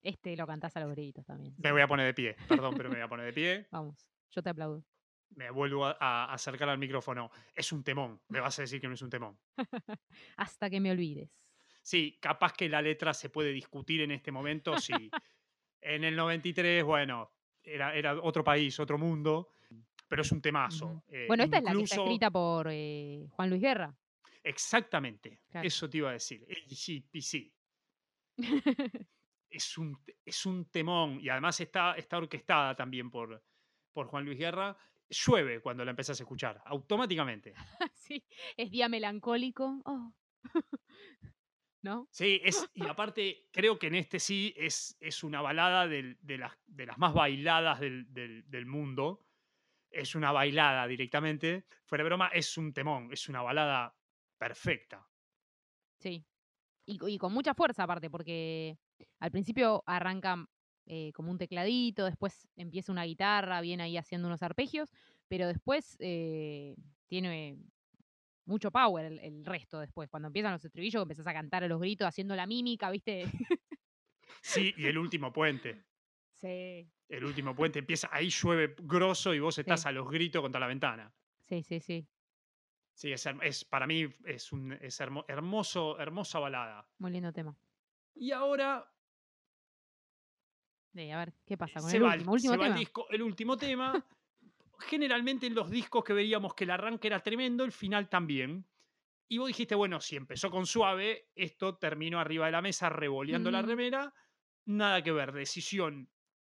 Este 0.03 0.37
lo 0.37 0.45
cantás 0.45 0.75
a 0.77 0.79
los 0.81 0.91
gritos 0.91 1.25
también. 1.25 1.55
Me 1.57 1.71
voy 1.71 1.81
a 1.81 1.87
poner 1.87 2.05
de 2.05 2.13
pie, 2.13 2.35
perdón, 2.47 2.75
pero 2.77 2.87
me 2.89 2.95
voy 2.95 3.03
a 3.03 3.07
poner 3.09 3.25
de 3.25 3.33
pie. 3.33 3.67
Vamos, 3.71 4.07
yo 4.31 4.41
te 4.41 4.49
aplaudo. 4.49 4.85
Me 5.31 5.49
vuelvo 5.49 5.85
a, 5.85 5.97
a 5.99 6.33
acercar 6.33 6.69
al 6.69 6.77
micrófono. 6.77 7.29
Es 7.53 7.71
un 7.73 7.83
temón. 7.83 8.21
Me 8.29 8.39
vas 8.39 8.57
a 8.59 8.61
decir 8.61 8.79
que 8.79 8.87
no 8.87 8.93
es 8.93 9.01
un 9.01 9.09
temón. 9.09 9.37
Hasta 10.37 10.69
que 10.69 10.79
me 10.79 10.91
olvides. 10.91 11.29
Sí, 11.81 12.17
capaz 12.21 12.53
que 12.53 12.69
la 12.69 12.81
letra 12.81 13.13
se 13.13 13.29
puede 13.29 13.51
discutir 13.51 14.01
en 14.01 14.11
este 14.11 14.31
momento. 14.31 14.77
Sí. 14.77 15.09
en 15.81 16.03
el 16.03 16.15
93, 16.15 16.83
bueno, 16.83 17.31
era, 17.63 17.93
era 17.93 18.21
otro 18.21 18.43
país, 18.43 18.79
otro 18.79 18.97
mundo, 18.97 19.49
pero 20.07 20.21
es 20.21 20.31
un 20.31 20.41
temazo. 20.41 21.03
Eh, 21.07 21.25
Bueno, 21.27 21.43
esta 21.43 21.57
es 21.57 21.63
la 21.63 21.73
que 21.73 21.81
está 21.83 21.95
escrita 21.95 22.31
por 22.31 22.67
eh, 22.71 23.25
Juan 23.31 23.49
Luis 23.49 23.61
Guerra. 23.61 23.97
Exactamente, 24.47 25.41
Claro. 25.49 25.67
eso 25.67 25.89
te 25.89 25.97
iba 25.97 26.09
a 26.09 26.13
decir. 26.13 26.45
Sí. 27.21 27.53
Es 29.49 29.77
un, 29.77 29.97
es 30.25 30.45
un 30.45 30.69
temón 30.69 31.19
y 31.21 31.29
además 31.29 31.59
está, 31.61 31.93
está 31.93 32.17
orquestada 32.17 32.75
también 32.75 33.09
por, 33.09 33.41
por 33.93 34.07
Juan 34.07 34.25
Luis 34.25 34.37
Guerra. 34.37 34.75
Llueve 35.09 35.61
cuando 35.61 35.85
la 35.85 35.91
empezás 35.91 36.19
a 36.19 36.23
escuchar, 36.23 36.61
automáticamente. 36.65 37.53
sí, 37.93 38.25
es 38.57 38.69
día 38.69 38.89
melancólico. 38.89 39.81
Oh. 39.85 40.13
¿No? 41.81 42.09
Sí, 42.11 42.41
es, 42.43 42.69
y 42.73 42.85
aparte 42.85 43.47
creo 43.53 43.79
que 43.79 43.87
en 43.87 43.95
este 43.95 44.19
sí 44.19 44.53
es, 44.57 44.97
es 44.99 45.23
una 45.23 45.41
balada 45.41 45.87
del- 45.87 46.17
de, 46.21 46.37
las, 46.39 46.51
de 46.65 46.85
las 46.85 46.97
más 46.97 47.13
bailadas 47.13 47.79
del, 47.79 48.11
del- 48.13 48.43
del 48.49 48.65
mundo. 48.65 49.23
Es 49.89 50.13
una 50.13 50.33
bailada 50.33 50.85
directamente. 50.87 51.65
Fuera 51.85 52.03
de 52.03 52.09
broma, 52.09 52.27
es 52.33 52.57
un 52.57 52.73
temón, 52.73 53.13
es 53.13 53.29
una 53.29 53.41
balada 53.41 53.96
perfecta. 54.37 55.07
Sí. 55.99 56.25
Y, 56.85 56.97
co- 56.97 57.07
y 57.09 57.17
con 57.17 57.33
mucha 57.33 57.53
fuerza 57.53 57.83
aparte, 57.83 58.09
porque 58.09 58.79
al 59.19 59.31
principio 59.31 59.83
arranca 59.85 60.47
eh, 60.85 61.11
como 61.13 61.31
un 61.31 61.37
tecladito, 61.37 62.05
después 62.05 62.47
empieza 62.55 62.91
una 62.91 63.03
guitarra, 63.05 63.61
viene 63.61 63.83
ahí 63.83 63.97
haciendo 63.97 64.27
unos 64.27 64.43
arpegios, 64.43 64.91
pero 65.27 65.47
después 65.47 65.97
eh, 65.99 66.75
tiene 67.07 67.57
mucho 68.45 68.71
power 68.71 69.05
el, 69.05 69.19
el 69.19 69.45
resto 69.45 69.79
después. 69.79 70.09
Cuando 70.09 70.27
empiezan 70.27 70.53
los 70.53 70.65
estribillos, 70.65 71.03
empezás 71.03 71.27
a 71.27 71.33
cantar 71.33 71.63
a 71.63 71.67
los 71.67 71.79
gritos, 71.81 72.07
haciendo 72.07 72.35
la 72.35 72.47
mímica, 72.47 72.91
¿viste? 72.91 73.25
Sí, 74.41 74.73
y 74.77 74.87
el 74.87 74.97
último 74.97 75.31
puente. 75.31 75.85
sí. 76.31 76.91
El 77.09 77.25
último 77.25 77.53
puente 77.53 77.79
empieza, 77.79 78.07
ahí 78.13 78.29
llueve 78.29 78.73
grosso 78.79 79.33
y 79.33 79.39
vos 79.39 79.57
estás 79.57 79.85
a 79.85 79.91
los 79.91 80.09
gritos 80.09 80.41
contra 80.41 80.59
la 80.61 80.67
ventana. 80.67 81.13
Sí, 81.47 81.63
sí, 81.63 81.79
sí. 81.79 82.07
Sí, 82.97 83.11
es, 83.11 83.63
para 83.65 83.85
mí 83.85 84.07
es 84.25 84.51
un 84.51 84.71
es 84.73 84.99
hermo- 84.99 85.23
hermoso, 85.27 85.99
hermosa 85.99 86.39
balada. 86.39 86.89
Muy 86.97 87.11
lindo 87.11 87.31
tema. 87.31 87.55
Y 88.15 88.31
ahora 88.31 88.91
Sí, 90.95 91.11
a 91.11 91.17
ver, 91.19 91.33
¿qué 91.45 91.57
pasa 91.57 91.79
con 91.79 91.91
se 91.91 91.97
el 91.97 92.03
va, 92.03 92.13
último? 92.13 92.31
último 92.31 92.53
se 92.53 92.57
va 92.57 92.67
el, 92.67 92.73
disco, 92.73 93.07
el 93.11 93.21
último 93.21 93.55
tema. 93.57 94.03
Generalmente 94.79 95.45
en 95.45 95.53
los 95.53 95.69
discos 95.69 96.03
que 96.03 96.13
veíamos 96.13 96.55
que 96.55 96.63
el 96.63 96.71
arranque 96.71 97.05
era 97.07 97.21
tremendo, 97.21 97.63
el 97.63 97.71
final 97.71 98.09
también. 98.09 98.67
Y 99.27 99.37
vos 99.37 99.47
dijiste, 99.47 99.75
bueno, 99.75 100.01
si 100.01 100.15
empezó 100.15 100.49
con 100.49 100.65
suave, 100.65 101.29
esto 101.35 101.77
terminó 101.77 102.19
arriba 102.19 102.47
de 102.47 102.53
la 102.53 102.61
mesa 102.63 102.89
revoleando 102.89 103.51
la 103.51 103.61
remera. 103.61 104.11
Nada 104.65 105.03
que 105.03 105.11
ver, 105.11 105.33
decisión 105.33 106.09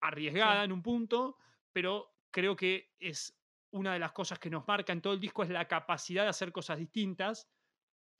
arriesgada 0.01 0.62
en 0.62 0.70
un 0.70 0.83
punto, 0.83 1.37
pero 1.72 2.14
creo 2.31 2.55
que 2.55 2.94
es 3.01 3.38
una 3.70 3.92
de 3.92 3.98
las 3.98 4.12
cosas 4.12 4.38
que 4.38 4.50
nos 4.50 4.66
marca 4.66 4.92
en 4.92 5.00
todo 5.00 5.12
el 5.12 5.20
disco 5.20 5.42
es 5.42 5.50
la 5.50 5.68
capacidad 5.68 6.24
de 6.24 6.31
hacer 6.31 6.52
cosas 6.52 6.78
distintas. 6.78 7.50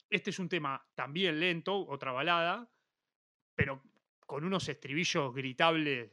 Este 0.09 0.29
es 0.29 0.39
un 0.39 0.49
tema 0.49 0.85
también 0.95 1.39
lento, 1.39 1.87
otra 1.87 2.11
balada, 2.11 2.71
pero 3.55 3.81
con 4.25 4.43
unos 4.43 4.67
estribillos 4.69 5.33
gritables. 5.33 6.11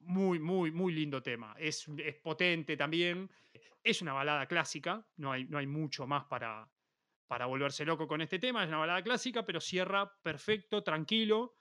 Muy, 0.00 0.38
muy, 0.38 0.70
muy 0.70 0.92
lindo 0.92 1.22
tema. 1.22 1.54
Es, 1.58 1.88
es 1.98 2.16
potente 2.16 2.76
también. 2.76 3.30
Es 3.82 4.02
una 4.02 4.12
balada 4.12 4.46
clásica, 4.46 5.04
no 5.16 5.32
hay, 5.32 5.44
no 5.46 5.58
hay 5.58 5.66
mucho 5.66 6.06
más 6.06 6.24
para, 6.26 6.68
para 7.26 7.46
volverse 7.46 7.84
loco 7.84 8.06
con 8.06 8.20
este 8.20 8.38
tema, 8.38 8.62
es 8.62 8.68
una 8.68 8.78
balada 8.78 9.02
clásica, 9.02 9.44
pero 9.44 9.60
cierra 9.60 10.12
perfecto, 10.22 10.82
tranquilo, 10.82 11.56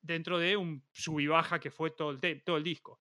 dentro 0.00 0.38
de 0.38 0.56
un 0.56 0.84
sub 0.92 1.20
y 1.20 1.26
baja 1.26 1.58
que 1.58 1.70
fue 1.70 1.90
todo 1.90 2.10
el, 2.10 2.42
todo 2.44 2.56
el 2.56 2.64
disco. 2.64 3.00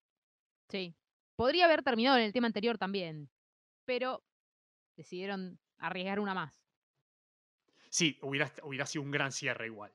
Sí. 0.70 0.96
Podría 1.36 1.66
haber 1.66 1.84
terminado 1.84 2.18
en 2.18 2.24
el 2.24 2.34
tema 2.34 2.48
anterior 2.48 2.78
también, 2.78 3.30
pero 3.90 4.24
decidieron 4.96 5.60
arriesgar 5.80 6.20
una 6.20 6.36
más. 6.36 6.64
Sí, 7.90 8.20
hubiera, 8.22 8.54
hubiera 8.62 8.86
sido 8.86 9.02
un 9.02 9.10
gran 9.10 9.32
cierre 9.32 9.66
igual. 9.66 9.92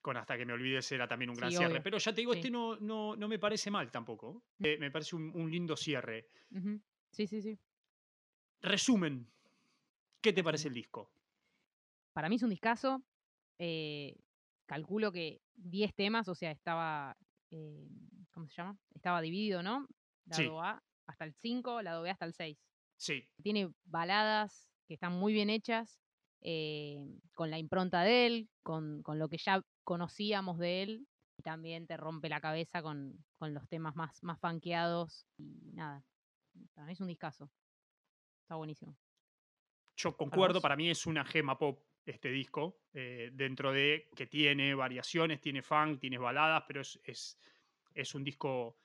Con 0.00 0.16
Hasta 0.16 0.38
que 0.38 0.46
me 0.46 0.54
olvides 0.54 0.90
era 0.92 1.06
también 1.06 1.28
un 1.28 1.36
gran 1.36 1.52
cierre. 1.52 1.82
Pero 1.82 1.98
ya 1.98 2.14
te 2.14 2.22
digo, 2.22 2.32
este 2.32 2.50
no, 2.50 2.76
no, 2.76 3.14
no, 3.14 3.28
me 3.28 3.38
parece 3.38 3.70
mal 3.70 3.90
tampoco. 3.90 4.42
Eh, 4.58 4.78
me 4.78 4.90
parece 4.90 5.16
un, 5.16 5.50
lindo 5.50 5.76
cierre. 5.76 6.28
Sí, 7.10 7.26
sí, 7.26 7.42
sí. 7.42 7.58
Resumen, 8.62 9.30
¿qué 10.22 10.32
te 10.32 10.42
parece 10.42 10.68
el 10.68 10.74
disco? 10.74 11.12
Para 12.14 12.30
mí 12.30 12.36
es 12.36 12.42
un 12.42 12.48
discazo. 12.48 13.02
Eh, 13.58 14.16
calculo 14.64 15.12
que 15.12 15.42
10 15.56 15.94
temas, 15.94 16.26
o 16.26 16.34
sea, 16.34 16.52
estaba, 16.52 17.14
eh, 17.50 17.86
¿cómo 18.32 18.48
se 18.48 18.54
llama? 18.54 18.78
Estaba 18.94 19.20
dividido, 19.20 19.62
¿no? 19.62 19.86
Lado 20.24 20.62
A 20.62 20.82
hasta 21.10 21.24
el 21.24 21.34
5, 21.34 21.82
lado 21.82 22.02
B 22.02 22.10
hasta 22.10 22.24
el 22.24 22.34
6. 22.34 22.58
Sí. 22.96 23.28
Tiene 23.42 23.72
baladas 23.84 24.70
que 24.86 24.94
están 24.94 25.12
muy 25.12 25.32
bien 25.32 25.50
hechas, 25.50 26.00
eh, 26.42 26.98
con 27.34 27.50
la 27.50 27.58
impronta 27.58 28.02
de 28.02 28.26
él, 28.26 28.48
con, 28.62 29.02
lo 29.06 29.28
que 29.28 29.38
ya 29.38 29.62
conocíamos 29.84 30.58
de 30.58 30.82
él. 30.82 31.06
Y 31.36 31.42
también 31.42 31.86
te 31.86 31.96
rompe 31.96 32.28
la 32.28 32.40
cabeza 32.40 32.82
con, 32.82 33.24
los 33.40 33.68
temas 33.68 33.96
más, 33.96 34.22
más 34.22 34.38
funkeados. 34.40 35.26
Y 35.38 35.72
nada, 35.72 36.04
para 36.74 36.86
mí 36.86 36.92
es 36.92 37.00
un 37.00 37.06
discazo. 37.06 37.50
Está 38.42 38.56
buenísimo. 38.56 38.96
Yo 39.96 40.16
concuerdo, 40.16 40.60
para, 40.60 40.76
mí 40.76 40.90
es 40.90 41.06
una 41.06 41.24
gema 41.24 41.58
pop 41.58 41.82
este 42.06 42.30
disco, 42.30 42.80
eh, 42.92 43.30
dentro 43.32 43.72
de 43.72 44.08
que 44.16 44.26
tiene 44.26 44.74
variaciones, 44.74 45.40
tiene 45.40 45.62
funk, 45.62 46.00
tiene 46.00 46.18
baladas, 46.18 46.64
pero 46.66 46.80
es, 46.80 46.98
es, 47.04 47.38
es 47.94 48.14
un 48.14 48.24
disco 48.24 48.78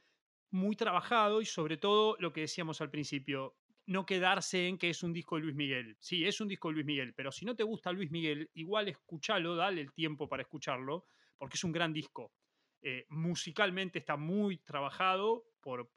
muy 0.55 0.75
trabajado 0.75 1.41
y 1.41 1.45
sobre 1.45 1.77
todo 1.77 2.15
lo 2.19 2.33
que 2.33 2.41
decíamos 2.41 2.81
al 2.81 2.89
principio, 2.89 3.55
no 3.87 4.05
quedarse 4.05 4.67
en 4.67 4.77
que 4.77 4.89
es 4.89 5.03
un 5.03 5.13
disco 5.13 5.35
de 5.35 5.43
Luis 5.43 5.55
Miguel. 5.55 5.97
Sí, 5.99 6.25
es 6.25 6.41
un 6.41 6.47
disco 6.47 6.69
de 6.69 6.75
Luis 6.75 6.85
Miguel, 6.85 7.13
pero 7.13 7.31
si 7.31 7.45
no 7.45 7.55
te 7.55 7.63
gusta 7.63 7.91
Luis 7.91 8.09
Miguel, 8.09 8.49
igual 8.53 8.87
escúchalo, 8.87 9.55
dale 9.55 9.81
el 9.81 9.93
tiempo 9.93 10.27
para 10.27 10.41
escucharlo, 10.41 11.05
porque 11.37 11.55
es 11.55 11.63
un 11.63 11.71
gran 11.71 11.93
disco. 11.93 12.33
Eh, 12.81 13.05
musicalmente 13.09 13.99
está 13.99 14.15
muy 14.15 14.57
trabajado 14.59 15.45
por, 15.59 15.89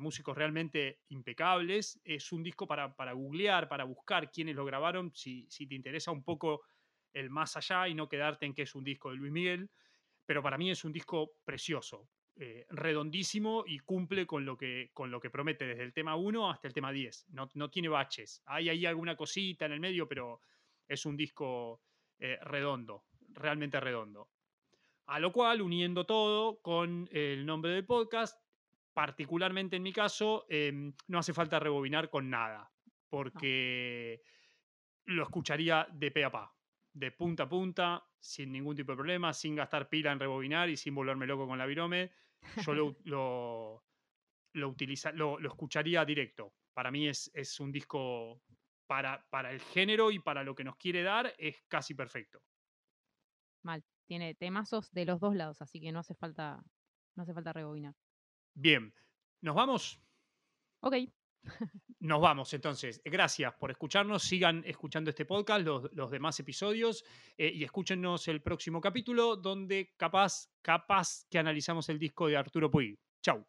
músicos 0.00 0.36
realmente 0.36 1.00
impecables. 1.08 2.00
Es 2.04 2.32
un 2.32 2.42
disco 2.42 2.66
para, 2.66 2.94
para 2.94 3.12
googlear, 3.12 3.68
para 3.68 3.84
buscar 3.84 4.30
quiénes 4.30 4.54
lo 4.54 4.64
grabaron, 4.64 5.12
si, 5.14 5.46
si 5.48 5.66
te 5.66 5.74
interesa 5.74 6.10
un 6.10 6.24
poco 6.24 6.62
el 7.12 7.30
más 7.30 7.56
allá 7.56 7.88
y 7.88 7.94
no 7.94 8.08
quedarte 8.08 8.46
en 8.46 8.54
que 8.54 8.62
es 8.62 8.74
un 8.74 8.84
disco 8.84 9.10
de 9.10 9.16
Luis 9.16 9.32
Miguel. 9.32 9.70
Pero 10.26 10.42
para 10.42 10.58
mí 10.58 10.70
es 10.70 10.84
un 10.84 10.92
disco 10.92 11.32
precioso. 11.44 12.08
Eh, 12.36 12.66
redondísimo 12.70 13.62
y 13.64 13.78
cumple 13.78 14.26
con 14.26 14.44
lo, 14.44 14.56
que, 14.56 14.90
con 14.92 15.08
lo 15.08 15.20
que 15.20 15.30
promete 15.30 15.68
desde 15.68 15.84
el 15.84 15.92
tema 15.92 16.16
1 16.16 16.50
hasta 16.50 16.66
el 16.66 16.74
tema 16.74 16.90
10. 16.90 17.26
No, 17.28 17.48
no, 17.54 17.70
tiene 17.70 17.88
baches. 17.88 18.42
Hay 18.46 18.68
ahí 18.68 18.86
alguna 18.86 19.14
cosita 19.14 19.66
en 19.66 19.72
el 19.72 19.78
medio, 19.78 20.08
pero 20.08 20.40
es 20.88 21.06
un 21.06 21.16
disco 21.16 21.82
eh, 22.18 22.36
redondo, 22.42 23.04
realmente 23.34 23.78
redondo. 23.78 24.30
A 25.06 25.20
lo 25.20 25.32
cual, 25.32 25.62
uniendo 25.62 26.06
todo 26.06 26.60
con 26.60 27.08
el 27.12 27.46
nombre 27.46 27.70
del 27.70 27.86
podcast, 27.86 28.42
particularmente 28.92 29.76
en 29.76 29.84
mi 29.84 29.92
caso, 29.92 30.44
em, 30.48 30.92
no 31.06 31.20
hace 31.20 31.32
falta 31.32 31.60
rebobinar 31.60 32.10
con 32.10 32.28
nada, 32.28 32.68
porque 33.08 34.22
lo 35.04 35.22
escucharía 35.22 35.86
de 35.92 36.10
pe 36.10 36.24
a 36.24 36.32
pa, 36.32 36.52
de 36.92 37.12
punta 37.12 37.44
a 37.44 37.48
punta, 37.48 38.04
sin 38.18 38.50
ningún 38.50 38.74
tipo 38.74 38.90
de 38.90 38.96
problema, 38.96 39.32
sin 39.32 39.54
gastar 39.54 39.88
pila 39.88 40.10
en 40.10 40.18
rebobinar 40.18 40.68
y 40.68 40.76
sin 40.76 40.96
volverme 40.96 41.26
loco 41.26 41.46
con 41.46 41.58
la 41.58 41.66
virome 41.66 42.23
yo 42.64 42.74
lo, 43.04 43.82
lo, 44.52 44.68
utiliza, 44.68 45.12
lo, 45.12 45.38
escucharía 45.38 46.04
directo. 46.04 46.54
Para 46.72 46.90
mí 46.90 47.08
es, 47.08 47.30
es 47.34 47.60
un 47.60 47.70
disco 47.72 48.42
para, 48.86 49.24
para, 49.30 49.50
el 49.50 49.60
género 49.60 50.10
y 50.10 50.18
para 50.18 50.42
lo 50.42 50.54
que 50.54 50.64
nos 50.64 50.76
quiere 50.76 51.02
dar, 51.02 51.34
es 51.38 51.62
casi 51.68 51.94
perfecto. 51.94 52.40
Mal. 53.62 53.82
Tiene 54.06 54.34
temazos 54.34 54.92
de 54.92 55.06
los 55.06 55.18
dos 55.18 55.34
lados, 55.34 55.62
así 55.62 55.80
que 55.80 55.90
no 55.90 56.00
hace 56.00 56.14
falta, 56.14 56.62
no 57.16 57.22
hace 57.22 57.32
falta 57.32 57.54
rebobinar. 57.54 57.94
Bien. 58.54 58.92
¿Nos 59.40 59.54
vamos? 59.54 60.00
Ok. 60.80 60.94
Nos 62.00 62.20
vamos 62.20 62.52
entonces. 62.52 63.00
Gracias 63.04 63.54
por 63.54 63.70
escucharnos. 63.70 64.22
Sigan 64.22 64.62
escuchando 64.66 65.10
este 65.10 65.24
podcast, 65.24 65.64
los, 65.92 66.10
demás 66.10 66.38
episodios 66.40 67.04
eh, 67.38 67.50
y 67.54 67.64
escúchenos 67.64 68.28
el 68.28 68.42
próximo 68.42 68.80
capítulo 68.80 69.36
donde 69.36 69.94
capaz, 69.96 70.50
capaz 70.60 71.24
que 71.30 71.38
analizamos 71.38 71.88
el 71.88 71.98
disco 71.98 72.28
de 72.28 72.36
Arturo 72.36 72.70
Puig. 72.70 72.98
Chau. 73.22 73.46